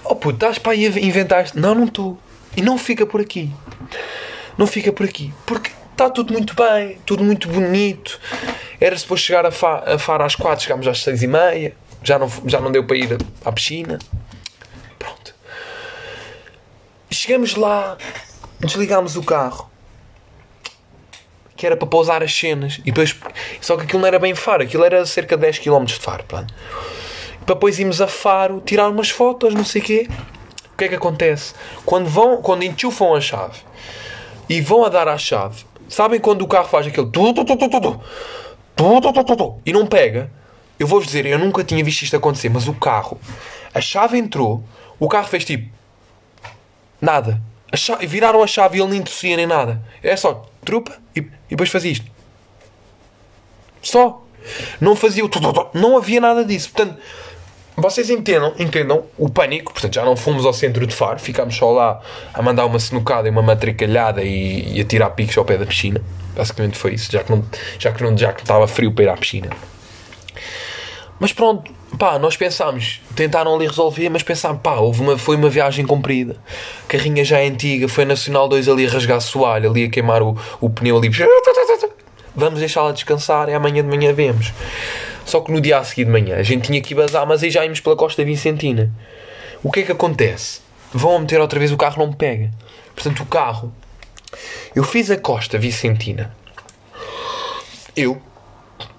oh 0.03 0.15
puto, 0.15 0.35
estás 0.35 0.57
para 0.57 0.73
aí 0.73 0.85
inventar 0.85 1.45
isto. 1.45 1.59
Não, 1.59 1.73
não 1.73 1.85
estou. 1.85 2.17
E 2.57 2.61
não 2.61 2.77
fica 2.77 3.05
por 3.05 3.21
aqui. 3.21 3.49
Não 4.57 4.67
fica 4.67 4.91
por 4.91 5.05
aqui. 5.05 5.33
Porque 5.45 5.71
está 5.91 6.09
tudo 6.09 6.33
muito 6.33 6.53
bem, 6.55 6.97
tudo 7.05 7.23
muito 7.23 7.47
bonito. 7.47 8.19
Era 8.81 8.97
suposto 8.97 9.25
chegar 9.25 9.45
a, 9.45 9.51
fa 9.51 9.83
a 9.85 9.97
Faro 9.97 10.25
às 10.25 10.35
quatro, 10.35 10.63
chegámos 10.63 10.87
às 10.87 11.01
seis 11.01 11.23
e 11.23 11.27
meia 11.27 11.73
já 12.03 12.19
não, 12.19 12.29
já 12.45 12.59
não 12.59 12.71
deu 12.71 12.83
para 12.83 12.97
ir 12.97 13.17
à 13.43 13.51
piscina. 13.51 13.97
Pronto. 14.99 15.33
Chegamos 17.09 17.55
lá, 17.55 17.97
desligámos 18.59 19.15
o 19.15 19.23
carro. 19.23 19.71
Que 21.55 21.65
era 21.65 21.77
para 21.77 21.87
pousar 21.87 22.21
as 22.21 22.33
cenas. 22.33 22.79
E 22.79 22.91
depois, 22.91 23.15
só 23.61 23.77
que 23.77 23.83
aquilo 23.83 24.01
não 24.01 24.07
era 24.07 24.19
bem 24.19 24.35
Faro, 24.35 24.63
aquilo 24.63 24.83
era 24.83 25.05
cerca 25.05 25.37
de 25.37 25.41
10 25.43 25.59
km 25.59 25.85
de 25.85 25.95
Faro. 25.95 26.23
Pronto. 26.25 26.53
Depois 27.45 27.79
irmos 27.79 28.01
a 28.01 28.07
Faro 28.07 28.61
tirar 28.65 28.89
umas 28.89 29.09
fotos, 29.09 29.53
não 29.53 29.65
sei 29.65 29.81
o 29.81 29.85
quê. 29.85 30.09
O 30.73 30.77
que 30.77 30.85
é 30.85 30.87
que 30.89 30.95
acontece? 30.95 31.53
Quando, 31.85 32.07
vão, 32.07 32.41
quando 32.41 32.63
enchufam 32.63 33.13
a 33.15 33.21
chave 33.21 33.59
e 34.49 34.59
vão 34.59 34.83
a 34.83 34.89
dar 34.89 35.07
à 35.07 35.17
chave, 35.17 35.63
sabem 35.87 36.19
quando 36.19 36.41
o 36.41 36.47
carro 36.47 36.67
faz 36.67 36.87
aquele. 36.87 37.07
E 39.65 39.71
não 39.71 39.85
pega? 39.85 40.31
Eu 40.83 40.87
vou-vos 40.87 41.07
dizer, 41.07 41.25
eu 41.25 41.39
nunca 41.39 41.63
tinha 41.63 41.81
visto 41.81 42.01
isto 42.01 42.17
acontecer, 42.17 42.49
mas 42.49 42.67
o 42.67 42.73
carro, 42.73 43.17
a 43.73 43.79
chave 43.79 44.17
entrou, 44.17 44.61
o 44.99 45.07
carro 45.07 45.29
fez 45.29 45.45
tipo 45.45 45.71
nada. 46.99 47.41
A 47.71 47.77
chave, 47.77 48.05
viraram 48.05 48.43
a 48.43 48.47
chave 48.47 48.77
e 48.77 48.81
ele 48.81 48.91
nem 48.91 49.01
tossia 49.01 49.37
nem 49.37 49.47
nada. 49.47 49.81
É 50.03 50.13
só 50.17 50.45
trupa 50.65 50.91
e, 51.15 51.19
e 51.19 51.31
depois 51.51 51.69
fazia 51.69 51.89
isto. 51.89 52.05
Só. 53.81 54.25
Não 54.81 54.93
fazia 54.93 55.23
o. 55.23 55.29
Não 55.73 55.95
havia 55.95 56.19
nada 56.19 56.43
disso. 56.43 56.69
Portanto, 56.73 56.99
vocês 57.77 58.09
entendam, 58.09 58.53
entendam 58.59 59.05
o 59.17 59.29
pânico. 59.29 59.71
Portanto, 59.71 59.93
já 59.93 60.03
não 60.03 60.17
fomos 60.17 60.45
ao 60.45 60.51
centro 60.51 60.85
de 60.85 60.93
Faro, 60.93 61.17
ficámos 61.17 61.55
só 61.55 61.71
lá 61.71 62.01
a 62.33 62.41
mandar 62.41 62.65
uma 62.65 62.77
senucada 62.77 63.29
e 63.29 63.31
uma 63.31 63.41
matricalhada 63.41 64.21
e, 64.21 64.77
e 64.77 64.81
a 64.81 64.83
tirar 64.83 65.11
piques 65.11 65.37
ao 65.37 65.45
pé 65.45 65.57
da 65.57 65.65
piscina. 65.65 66.01
Basicamente 66.35 66.77
foi 66.77 66.95
isso, 66.95 67.09
já 67.09 67.23
que 67.23 67.31
não, 67.31 67.41
já 67.79 67.93
que 67.93 68.03
não, 68.03 68.17
já 68.17 68.33
que 68.33 68.41
estava 68.41 68.67
frio 68.67 68.91
para 68.91 69.05
ir 69.05 69.09
à 69.09 69.15
piscina. 69.15 69.49
Mas 71.19 71.31
pronto, 71.31 71.71
pá, 71.97 72.17
nós 72.19 72.35
pensámos, 72.35 73.01
tentaram 73.15 73.55
ali 73.55 73.67
resolver, 73.67 74.09
mas 74.09 74.23
pensámos, 74.23 74.61
pá, 74.61 74.75
houve 74.75 75.01
uma, 75.01 75.17
foi 75.17 75.35
uma 75.35 75.49
viagem 75.49 75.85
comprida. 75.85 76.35
Carrinha 76.87 77.23
já 77.23 77.39
é 77.39 77.47
antiga, 77.47 77.87
foi 77.87 78.05
Nacional 78.05 78.47
2 78.47 78.67
ali 78.67 78.87
a 78.87 78.89
rasgar 78.89 79.21
soalho, 79.21 79.69
ali 79.69 79.85
a 79.85 79.89
queimar 79.89 80.21
o, 80.21 80.37
o 80.59 80.69
pneu 80.69 80.97
ali. 80.97 81.09
Vamos 82.35 82.59
deixá-la 82.59 82.91
descansar 82.91 83.47
e 83.49 83.53
amanhã 83.53 83.83
de 83.83 83.89
manhã 83.89 84.11
vemos. 84.13 84.51
Só 85.25 85.39
que 85.39 85.51
no 85.51 85.61
dia 85.61 85.77
a 85.77 85.83
seguir 85.83 86.05
de 86.05 86.11
manhã 86.11 86.37
a 86.37 86.43
gente 86.43 86.63
tinha 86.63 86.81
que 86.81 86.93
ir 86.93 86.97
bazar, 86.97 87.25
mas 87.25 87.43
aí 87.43 87.49
já 87.49 87.63
íamos 87.63 87.79
pela 87.79 87.95
Costa 87.95 88.23
Vicentina. 88.25 88.91
O 89.63 89.71
que 89.71 89.81
é 89.81 89.83
que 89.83 89.91
acontece? 89.91 90.61
Vão 90.91 91.19
meter 91.19 91.39
outra 91.39 91.57
vez 91.57 91.71
o 91.71 91.77
carro, 91.77 91.99
não 91.99 92.07
me 92.07 92.15
pega. 92.15 92.51
Portanto, 92.93 93.23
o 93.23 93.25
carro. 93.25 93.73
Eu 94.75 94.83
fiz 94.83 95.09
a 95.09 95.17
Costa 95.17 95.57
Vicentina. 95.57 96.35
Eu, 97.95 98.21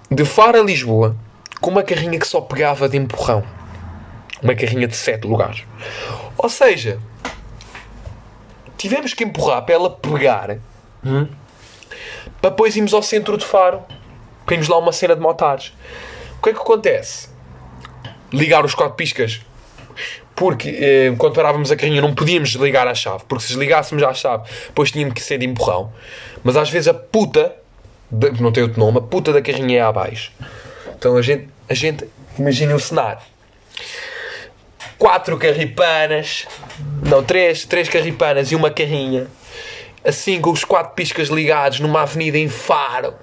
de 0.09 0.25
Faro 0.25 0.59
a 0.59 0.63
Lisboa, 0.63 1.15
com 1.65 1.71
uma 1.71 1.81
carrinha 1.81 2.19
que 2.19 2.27
só 2.27 2.41
pegava 2.41 2.87
de 2.87 2.95
empurrão. 2.95 3.43
Uma 4.39 4.53
carrinha 4.53 4.87
de 4.87 4.95
7 4.95 5.25
lugares. 5.25 5.63
Ou 6.37 6.47
seja, 6.47 6.99
tivemos 8.77 9.15
que 9.15 9.23
empurrar 9.23 9.63
para 9.65 9.73
ela 9.73 9.89
pegar. 9.89 10.59
Hum? 11.03 11.27
Para 12.39 12.51
depois 12.51 12.75
irmos 12.75 12.93
ao 12.93 13.01
centro 13.01 13.35
de 13.35 13.43
Faro. 13.43 13.83
Irmos 14.51 14.67
lá 14.67 14.77
uma 14.77 14.91
cena 14.91 15.15
de 15.15 15.21
motares. 15.21 15.73
O 16.37 16.43
que 16.43 16.51
é 16.51 16.53
que 16.53 16.59
acontece? 16.59 17.29
Ligar 18.31 18.63
os 18.63 18.75
quatro 18.75 18.93
piscas. 18.93 19.41
Porque 20.35 20.69
eh, 20.69 21.15
quando 21.17 21.33
parávamos 21.33 21.71
a 21.71 21.75
carrinha 21.75 21.99
não 21.99 22.13
podíamos 22.13 22.49
ligar 22.49 22.87
à 22.87 22.93
chave. 22.93 23.23
Porque 23.27 23.41
se 23.41 23.47
desligássemos 23.49 24.03
à 24.03 24.13
chave, 24.13 24.47
depois 24.67 24.91
tínhamos 24.91 25.15
que 25.15 25.21
ser 25.21 25.39
de 25.39 25.47
empurrão. 25.47 25.91
Mas 26.43 26.57
às 26.57 26.69
vezes 26.69 26.89
a 26.89 26.93
puta, 26.93 27.55
de, 28.11 28.39
não 28.39 28.51
tem 28.51 28.61
outro 28.61 28.79
nome, 28.79 28.99
a 28.99 29.01
puta 29.01 29.33
da 29.33 29.41
carrinha 29.41 29.79
é 29.79 29.81
abaixo. 29.81 30.31
Então 31.05 31.17
a 31.17 31.21
gente, 31.21 31.47
a 31.69 31.73
gente 31.75 32.09
imagina 32.35 32.73
o 32.73 32.79
cenário. 32.79 33.21
Quatro 34.97 35.37
carripanas, 35.37 36.47
não, 37.03 37.23
três, 37.23 37.63
três 37.63 37.87
carripanas 37.87 38.51
e 38.51 38.55
uma 38.55 38.71
carrinha. 38.71 39.27
Assim 40.03 40.41
com 40.41 40.49
os 40.49 40.63
quatro 40.63 40.95
piscas 40.95 41.27
ligados 41.27 41.79
numa 41.79 42.01
avenida 42.01 42.39
em 42.39 42.49
Faro. 42.49 43.13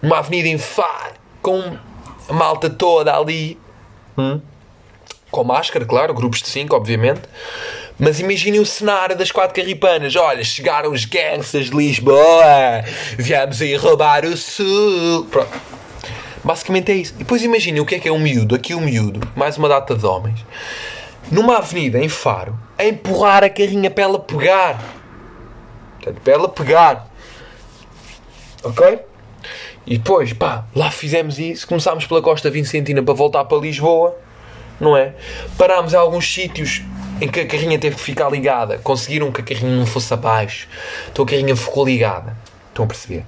Numa 0.00 0.18
avenida 0.18 0.46
em 0.46 0.56
Faro. 0.56 1.14
Com 1.42 1.76
a 2.28 2.32
malta 2.32 2.70
toda 2.70 3.12
ali. 3.12 3.58
Hum? 4.16 4.40
Com 5.32 5.42
máscara, 5.42 5.84
claro, 5.84 6.14
grupos 6.14 6.42
de 6.42 6.48
cinco, 6.48 6.76
obviamente. 6.76 7.22
Mas 7.98 8.20
imaginem 8.20 8.60
o 8.60 8.66
cenário 8.66 9.18
das 9.18 9.32
quatro 9.32 9.60
carripanas. 9.60 10.14
Olha, 10.14 10.44
chegaram 10.44 10.92
os 10.92 11.04
gangsters 11.04 11.70
de 11.70 11.76
Lisboa. 11.76 12.84
Viemos 13.18 13.60
aí 13.60 13.74
roubar 13.74 14.24
o 14.24 14.36
sul. 14.36 15.26
Pronto. 15.28 15.69
Basicamente 16.42 16.90
é 16.90 16.94
isso. 16.94 17.14
E 17.14 17.18
depois 17.18 17.42
imaginem 17.42 17.80
o 17.80 17.86
que 17.86 17.94
é 17.94 17.98
que 17.98 18.08
é 18.08 18.12
um 18.12 18.18
miúdo. 18.18 18.54
Aqui 18.54 18.74
um 18.74 18.80
miúdo. 18.80 19.20
Mais 19.36 19.56
uma 19.58 19.68
data 19.68 19.94
de 19.94 20.06
homens. 20.06 20.44
Numa 21.30 21.58
avenida 21.58 21.98
em 21.98 22.08
Faro. 22.08 22.58
A 22.78 22.84
empurrar 22.84 23.44
a 23.44 23.50
carrinha 23.50 23.90
para 23.90 24.04
ela 24.04 24.18
pegar. 24.18 24.82
Portanto, 25.96 26.20
para 26.22 26.32
ela 26.32 26.48
pegar. 26.48 27.08
Ok? 28.62 29.00
E 29.86 29.98
depois, 29.98 30.32
pá, 30.32 30.64
lá 30.74 30.90
fizemos 30.90 31.38
isso. 31.38 31.66
Começámos 31.66 32.06
pela 32.06 32.22
Costa 32.22 32.50
Vicentina 32.50 33.02
para 33.02 33.14
voltar 33.14 33.44
para 33.44 33.58
Lisboa. 33.58 34.16
Não 34.80 34.96
é? 34.96 35.14
Parámos 35.58 35.92
em 35.92 35.96
alguns 35.96 36.32
sítios 36.32 36.82
em 37.20 37.28
que 37.28 37.40
a 37.40 37.46
carrinha 37.46 37.78
teve 37.78 37.96
que 37.96 38.02
ficar 38.02 38.30
ligada. 38.30 38.78
Conseguiram 38.78 39.30
que 39.30 39.42
a 39.42 39.44
carrinha 39.44 39.76
não 39.76 39.84
fosse 39.84 40.12
abaixo. 40.14 40.66
Então 41.12 41.24
a 41.24 41.28
carrinha 41.28 41.54
ficou 41.54 41.84
ligada. 41.84 42.34
Estão 42.70 42.84
a 42.84 42.88
perceber? 42.88 43.24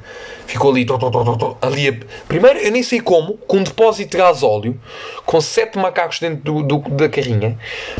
Ficou 0.47 0.71
ali, 0.71 0.85
tó, 0.85 0.97
tó, 0.99 1.11
tó, 1.11 1.59
ali. 1.61 1.93
Primeiro, 2.29 2.61
eu 2.61 2.71
nem 2.71 2.83
sei 2.83 3.01
como, 3.01 3.37
com 3.39 3.59
um 3.59 3.63
depósito 3.65 4.13
de 4.13 4.17
gasóleo, 4.19 4.81
com 5.27 5.41
sete 5.41 5.79
macacos 5.79 6.21
dentro 6.21 6.63
do, 6.63 6.63
do, 6.63 6.91
da 6.91 7.09
carrinha, 7.09 7.59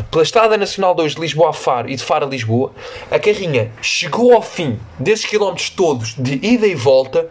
pela 0.09 0.23
Estrada 0.23 0.57
Nacional 0.57 0.95
2 0.95 1.15
de 1.15 1.21
Lisboa 1.21 1.49
a 1.49 1.53
Faro 1.53 1.89
e 1.89 1.95
de 1.95 2.03
Faro 2.03 2.25
a 2.25 2.29
Lisboa, 2.29 2.71
a 3.11 3.19
carrinha 3.19 3.71
chegou 3.81 4.33
ao 4.33 4.41
fim 4.41 4.79
desses 4.97 5.25
quilómetros 5.25 5.69
todos 5.69 6.15
de 6.17 6.39
ida 6.41 6.65
e 6.65 6.75
volta, 6.75 7.27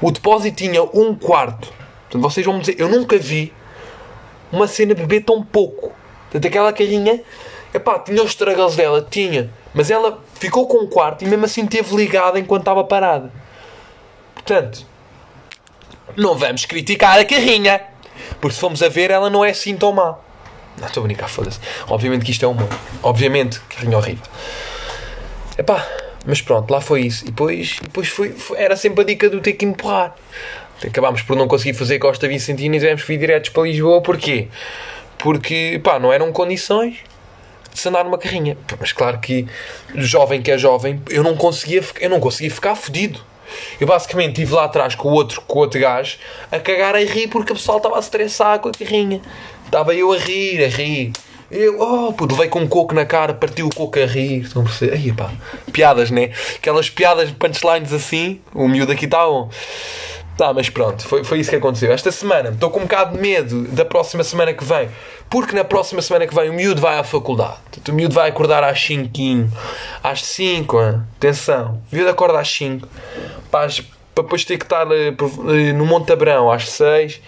o 0.00 0.10
depósito 0.10 0.56
tinha 0.56 0.82
um 0.82 1.14
quarto. 1.14 1.72
Portanto, 2.04 2.22
vocês 2.22 2.44
vão 2.44 2.54
me 2.54 2.60
dizer, 2.60 2.76
eu 2.78 2.88
nunca 2.88 3.18
vi 3.18 3.52
uma 4.50 4.66
cena 4.66 4.94
beber 4.94 5.24
tão 5.24 5.42
pouco. 5.42 5.92
Portanto, 6.24 6.46
aquela 6.46 6.72
carrinha, 6.72 7.20
epá, 7.74 7.98
tinha 7.98 8.22
os 8.22 8.30
estragos 8.30 8.76
dela, 8.76 9.06
tinha, 9.10 9.50
mas 9.74 9.90
ela 9.90 10.22
ficou 10.34 10.66
com 10.66 10.78
um 10.78 10.86
quarto 10.86 11.22
e 11.22 11.28
mesmo 11.28 11.44
assim 11.44 11.66
teve 11.66 11.94
ligada 11.94 12.38
enquanto 12.38 12.62
estava 12.62 12.84
parada. 12.84 13.41
Portanto, 14.44 14.86
não 16.16 16.36
vamos 16.36 16.64
criticar 16.64 17.18
a 17.18 17.24
carrinha. 17.24 17.80
Porque 18.40 18.54
se 18.54 18.60
formos 18.60 18.82
a 18.82 18.88
ver, 18.88 19.10
ela 19.10 19.30
não 19.30 19.44
é 19.44 19.50
assim 19.50 19.76
tão 19.76 19.92
má. 19.92 20.16
Não, 20.78 20.86
estou 20.86 21.02
a 21.02 21.06
brincar, 21.06 21.28
foda-se. 21.28 21.60
Obviamente 21.88 22.24
que 22.24 22.30
isto 22.30 22.44
é 22.44 22.48
humor. 22.48 22.68
Obviamente, 23.02 23.60
carrinha 23.60 23.96
horrível. 23.96 24.24
Epá, 25.56 25.86
mas 26.26 26.40
pronto, 26.40 26.70
lá 26.70 26.80
foi 26.80 27.02
isso. 27.02 27.24
E 27.24 27.26
depois, 27.26 27.78
depois 27.80 28.08
foi, 28.08 28.30
foi, 28.30 28.58
era 28.58 28.76
sempre 28.76 29.02
a 29.02 29.04
dica 29.04 29.28
do 29.28 29.40
ter 29.40 29.52
que 29.52 29.64
empurrar. 29.64 30.14
Acabámos 30.84 31.22
por 31.22 31.36
não 31.36 31.46
conseguir 31.46 31.74
fazer 31.74 31.98
Costa 31.98 32.26
Vicentina 32.26 32.76
e 32.76 32.80
tivemos 32.80 33.02
que 33.02 33.08
vir 33.08 33.18
diretos 33.18 33.50
para 33.50 33.62
Lisboa. 33.64 34.02
Porquê? 34.02 34.48
Porque, 35.18 35.80
pá, 35.82 35.98
não 35.98 36.12
eram 36.12 36.32
condições 36.32 36.98
de 37.72 37.78
se 37.78 37.88
andar 37.88 38.04
numa 38.04 38.18
carrinha. 38.18 38.56
Mas 38.80 38.92
claro 38.92 39.18
que, 39.18 39.46
jovem 39.94 40.42
que 40.42 40.50
é 40.50 40.58
jovem, 40.58 41.00
eu 41.10 41.22
não 41.22 41.36
conseguia, 41.36 41.82
eu 42.00 42.10
não 42.10 42.18
conseguia 42.18 42.50
ficar 42.50 42.74
fodido. 42.74 43.20
Eu 43.80 43.86
basicamente 43.86 44.30
estive 44.30 44.54
lá 44.54 44.64
atrás 44.64 44.94
com 44.94 45.08
o 45.08 45.12
outro, 45.12 45.40
com 45.42 45.58
o 45.58 45.62
outro 45.62 45.80
gajo 45.80 46.18
a 46.50 46.58
cagar 46.58 46.94
a 46.94 47.00
rir 47.00 47.28
porque 47.28 47.52
o 47.52 47.56
pessoal 47.56 47.78
estava 47.78 47.96
a 47.96 48.00
estressar 48.00 48.58
com 48.58 48.68
a 48.68 48.72
carrinha. 48.72 49.20
Estava 49.64 49.94
eu 49.94 50.12
a 50.12 50.18
rir, 50.18 50.64
a 50.64 50.68
rir. 50.68 51.12
Eu, 51.50 51.78
oh, 51.80 52.12
puto, 52.14 52.34
levei 52.34 52.48
com 52.48 52.60
um 52.60 52.66
coco 52.66 52.94
na 52.94 53.04
cara, 53.04 53.34
partiu 53.34 53.66
o 53.66 53.74
coco 53.74 53.98
a 53.98 54.06
rir. 54.06 54.40
Estão 54.40 54.62
a 54.62 54.64
perceber? 54.64 54.94
Aí, 54.94 55.12
pá, 55.12 55.30
piadas, 55.70 56.10
né? 56.10 56.30
Aquelas 56.56 56.88
piadas, 56.88 57.30
punchlines 57.30 57.92
assim, 57.92 58.40
o 58.54 58.66
miúdo 58.66 58.92
aqui 58.92 59.04
está 59.04 59.26
bom. 59.26 59.50
Tá, 60.36 60.52
mas 60.52 60.70
pronto, 60.70 61.06
foi, 61.06 61.22
foi 61.24 61.40
isso 61.40 61.50
que 61.50 61.56
aconteceu. 61.56 61.92
Esta 61.92 62.10
semana 62.10 62.48
estou 62.48 62.70
com 62.70 62.80
um 62.80 62.84
bocado 62.84 63.14
de 63.14 63.20
medo 63.20 63.64
da 63.68 63.84
próxima 63.84 64.24
semana 64.24 64.54
que 64.54 64.64
vem, 64.64 64.88
porque 65.32 65.56
na 65.56 65.64
próxima 65.64 66.02
semana 66.02 66.26
que 66.26 66.34
vem 66.34 66.50
o 66.50 66.52
miúdo 66.52 66.78
vai 66.78 66.98
à 66.98 67.02
faculdade. 67.02 67.56
O 67.88 67.92
miúdo 67.92 68.14
vai 68.14 68.28
acordar 68.28 68.62
às 68.62 68.78
5, 68.78 69.10
às 70.02 70.22
5, 70.26 70.78
atenção, 71.16 71.80
o 71.90 71.96
miúdo 71.96 72.10
acorda 72.10 72.38
às 72.38 72.48
5, 72.50 72.86
para, 73.50 73.68
depois 74.14 74.44
ter 74.44 74.58
que 74.58 74.64
estar 74.66 74.86
uh, 74.86 75.74
no 75.74 75.86
Montabrão 75.86 76.52
às 76.52 76.68
6, 76.68 77.22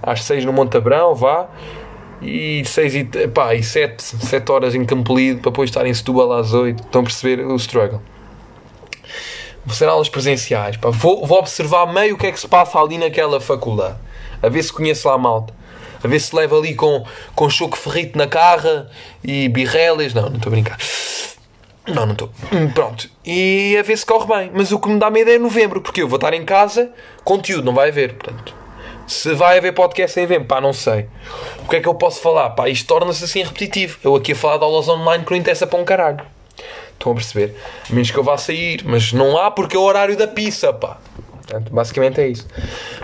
às 0.00 0.22
6 0.22 0.44
no 0.44 0.52
Montabrão, 0.52 1.12
vá, 1.12 1.48
e 2.22 2.62
6 2.64 2.94
e, 2.94 3.04
pá, 3.26 3.52
e 3.52 3.64
7, 3.64 4.00
7 4.00 4.52
horas 4.52 4.76
em 4.76 4.84
Campolido 4.84 5.40
para 5.40 5.50
depois 5.50 5.70
estar 5.70 5.84
em 5.84 5.92
Setúbal 5.92 6.32
às 6.34 6.54
8. 6.54 6.84
Estão 6.84 7.00
a 7.00 7.04
perceber 7.04 7.44
o 7.44 7.56
struggle? 7.56 8.00
Vou 9.66 9.74
ser 9.74 9.88
aulas 9.88 10.08
presenciais. 10.08 10.76
Pá. 10.76 10.90
Vou, 10.90 11.26
vou 11.26 11.40
observar 11.40 11.92
meio 11.92 12.14
o 12.14 12.18
que 12.18 12.28
é 12.28 12.32
que 12.32 12.38
se 12.38 12.46
passa 12.46 12.78
ali 12.78 12.96
naquela 12.96 13.40
faculdade. 13.40 13.96
A 14.40 14.48
ver 14.48 14.62
se 14.62 14.72
conheço 14.72 15.08
lá 15.08 15.14
a 15.14 15.18
malta. 15.18 15.59
A 16.02 16.08
ver 16.08 16.20
se 16.20 16.34
leva 16.34 16.56
ali 16.56 16.74
com, 16.74 17.04
com 17.34 17.50
choco 17.50 17.76
ferrito 17.76 18.16
na 18.16 18.26
carra 18.26 18.90
e 19.22 19.48
birrelas. 19.48 20.14
Não, 20.14 20.28
não 20.28 20.36
estou 20.36 20.50
a 20.50 20.52
brincar. 20.52 20.78
Não, 21.86 22.06
não 22.06 22.12
estou. 22.12 22.30
Hum, 22.52 22.70
pronto. 22.70 23.08
E 23.24 23.76
a 23.78 23.82
ver 23.82 23.96
se 23.96 24.06
corre 24.06 24.26
bem. 24.26 24.50
Mas 24.54 24.72
o 24.72 24.78
que 24.78 24.88
me 24.88 24.98
dá 24.98 25.10
medo 25.10 25.30
é 25.30 25.38
novembro, 25.38 25.80
porque 25.80 26.02
eu 26.02 26.08
vou 26.08 26.16
estar 26.16 26.32
em 26.32 26.44
casa, 26.44 26.90
conteúdo 27.24 27.64
não 27.64 27.74
vai 27.74 27.88
haver. 27.88 28.14
Portanto, 28.14 28.54
se 29.06 29.34
vai 29.34 29.58
haver 29.58 29.74
podcast 29.74 30.18
em 30.18 30.22
novembro, 30.22 30.46
pá, 30.46 30.60
não 30.60 30.72
sei. 30.72 31.08
O 31.64 31.68
que 31.68 31.76
é 31.76 31.80
que 31.80 31.88
eu 31.88 31.94
posso 31.94 32.20
falar? 32.20 32.50
Pá, 32.50 32.68
isto 32.68 32.86
torna-se 32.86 33.24
assim 33.24 33.42
repetitivo. 33.42 33.98
Eu 34.04 34.14
aqui 34.14 34.32
a 34.32 34.36
falar 34.36 34.58
de 34.58 34.64
aulas 34.64 34.88
online 34.88 35.24
que 35.24 35.30
não 35.30 35.38
interessa 35.38 35.66
para 35.66 35.78
um 35.78 35.84
caralho. 35.84 36.20
Estão 36.92 37.12
a 37.12 37.14
perceber? 37.14 37.56
A 37.88 37.92
menos 37.92 38.10
que 38.10 38.18
eu 38.18 38.22
vá 38.22 38.36
sair, 38.36 38.82
mas 38.84 39.12
não 39.12 39.36
há 39.38 39.50
porque 39.50 39.74
é 39.74 39.80
o 39.80 39.82
horário 39.82 40.16
da 40.16 40.28
pizza, 40.28 40.72
pá. 40.72 40.98
Portanto, 41.50 41.72
basicamente 41.74 42.20
é 42.20 42.28
isso. 42.28 42.46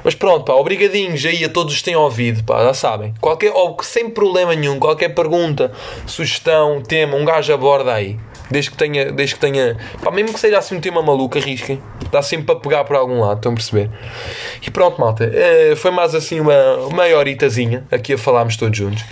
Mas 0.04 0.14
pronto, 0.14 0.44
pá, 0.44 0.52
obrigadinhos 0.52 1.24
aí 1.26 1.44
a 1.44 1.48
todos 1.48 1.76
que 1.76 1.82
têm 1.82 1.96
ouvido, 1.96 2.44
pá, 2.44 2.62
já 2.62 2.72
sabem. 2.72 3.12
Qualquer, 3.20 3.50
ou, 3.52 3.76
sem 3.82 4.08
problema 4.08 4.54
nenhum, 4.54 4.78
qualquer 4.78 5.08
pergunta, 5.08 5.72
sugestão, 6.06 6.80
tema, 6.80 7.16
um 7.16 7.24
gajo 7.24 7.52
aborda 7.52 7.92
aí. 7.92 8.16
Desde 8.48 8.70
que 8.70 8.76
tenha, 8.76 9.10
desde 9.10 9.34
que 9.34 9.40
tenha, 9.40 9.76
pá, 10.00 10.12
mesmo 10.12 10.32
que 10.32 10.38
seja 10.38 10.58
assim 10.58 10.76
um 10.76 10.80
tema 10.80 11.02
maluco, 11.02 11.36
arrisquem. 11.36 11.82
Dá 12.12 12.22
sempre 12.22 12.46
para 12.46 12.60
pegar 12.60 12.84
por 12.84 12.94
algum 12.94 13.20
lado, 13.20 13.38
estão 13.38 13.50
a 13.50 13.54
perceber? 13.56 13.90
E 14.64 14.70
pronto, 14.70 15.00
malta. 15.00 15.28
eh, 15.34 15.74
foi 15.74 15.90
mais 15.90 16.14
assim 16.14 16.38
uma 16.38 16.54
meia 16.94 17.18
horitazinha 17.18 17.84
aqui 17.90 18.12
a 18.12 18.18
falarmos 18.18 18.56
todos 18.56 18.78
juntos. 18.78 19.02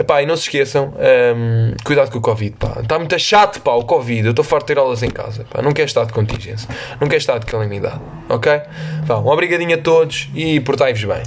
Epá, 0.00 0.22
e 0.22 0.26
não 0.26 0.34
se 0.34 0.44
esqueçam, 0.44 0.94
ehm, 0.98 1.74
cuidado 1.84 2.10
com 2.10 2.16
o 2.16 2.20
Covid, 2.22 2.56
pá. 2.58 2.78
Está 2.80 2.98
muito 2.98 3.18
chato, 3.18 3.60
pá, 3.60 3.72
o 3.72 3.84
Covid. 3.84 4.24
Eu 4.24 4.30
estou 4.30 4.42
farto 4.42 4.64
de 4.64 4.68
ter 4.68 4.78
aulas 4.78 5.02
em 5.02 5.10
casa, 5.10 5.44
pá. 5.50 5.60
Não 5.60 5.72
quero 5.72 5.88
estar 5.88 6.06
de 6.06 6.12
contingência. 6.14 6.66
Não 6.98 7.06
quero 7.06 7.18
estar 7.18 7.38
de 7.38 7.44
calamidade, 7.44 8.00
ok? 8.26 8.62
Vá, 9.04 9.18
um 9.18 9.28
obrigadinho 9.28 9.74
a 9.74 9.78
todos 9.78 10.30
e 10.34 10.58
portai-vos 10.60 11.04
bem. 11.04 11.22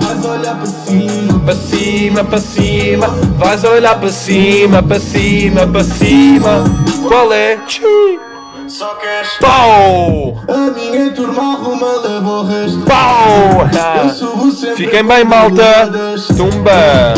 Vais 0.00 0.24
olhar 0.24 0.56
para 0.56 0.66
cima 0.66 1.40
Para 1.44 1.54
cima, 1.56 2.24
para 2.24 2.38
cima, 2.38 3.06
vais 3.36 3.64
olhar 3.64 3.98
para 3.98 4.12
cima, 4.12 4.80
para 4.80 5.00
cima, 5.00 5.66
para 5.66 5.82
cima. 5.82 6.64
Qual 7.08 7.32
é? 7.32 7.56
Tchim. 7.66 8.37
Só 8.68 8.94
queres 8.96 9.30
Pau! 9.40 10.36
A 10.46 10.70
minha 10.72 11.10
turma 11.12 11.54
arruma, 11.54 11.86
leva 12.02 12.28
o 12.28 12.44
resto 12.44 12.80
Pau! 12.82 13.66
Eu 14.02 14.10
subo 14.10 14.52
sempre 14.52 14.76
Fiquem 14.84 15.04
bem, 15.04 15.24
malta! 15.24 15.90
Tumba! 16.36 17.14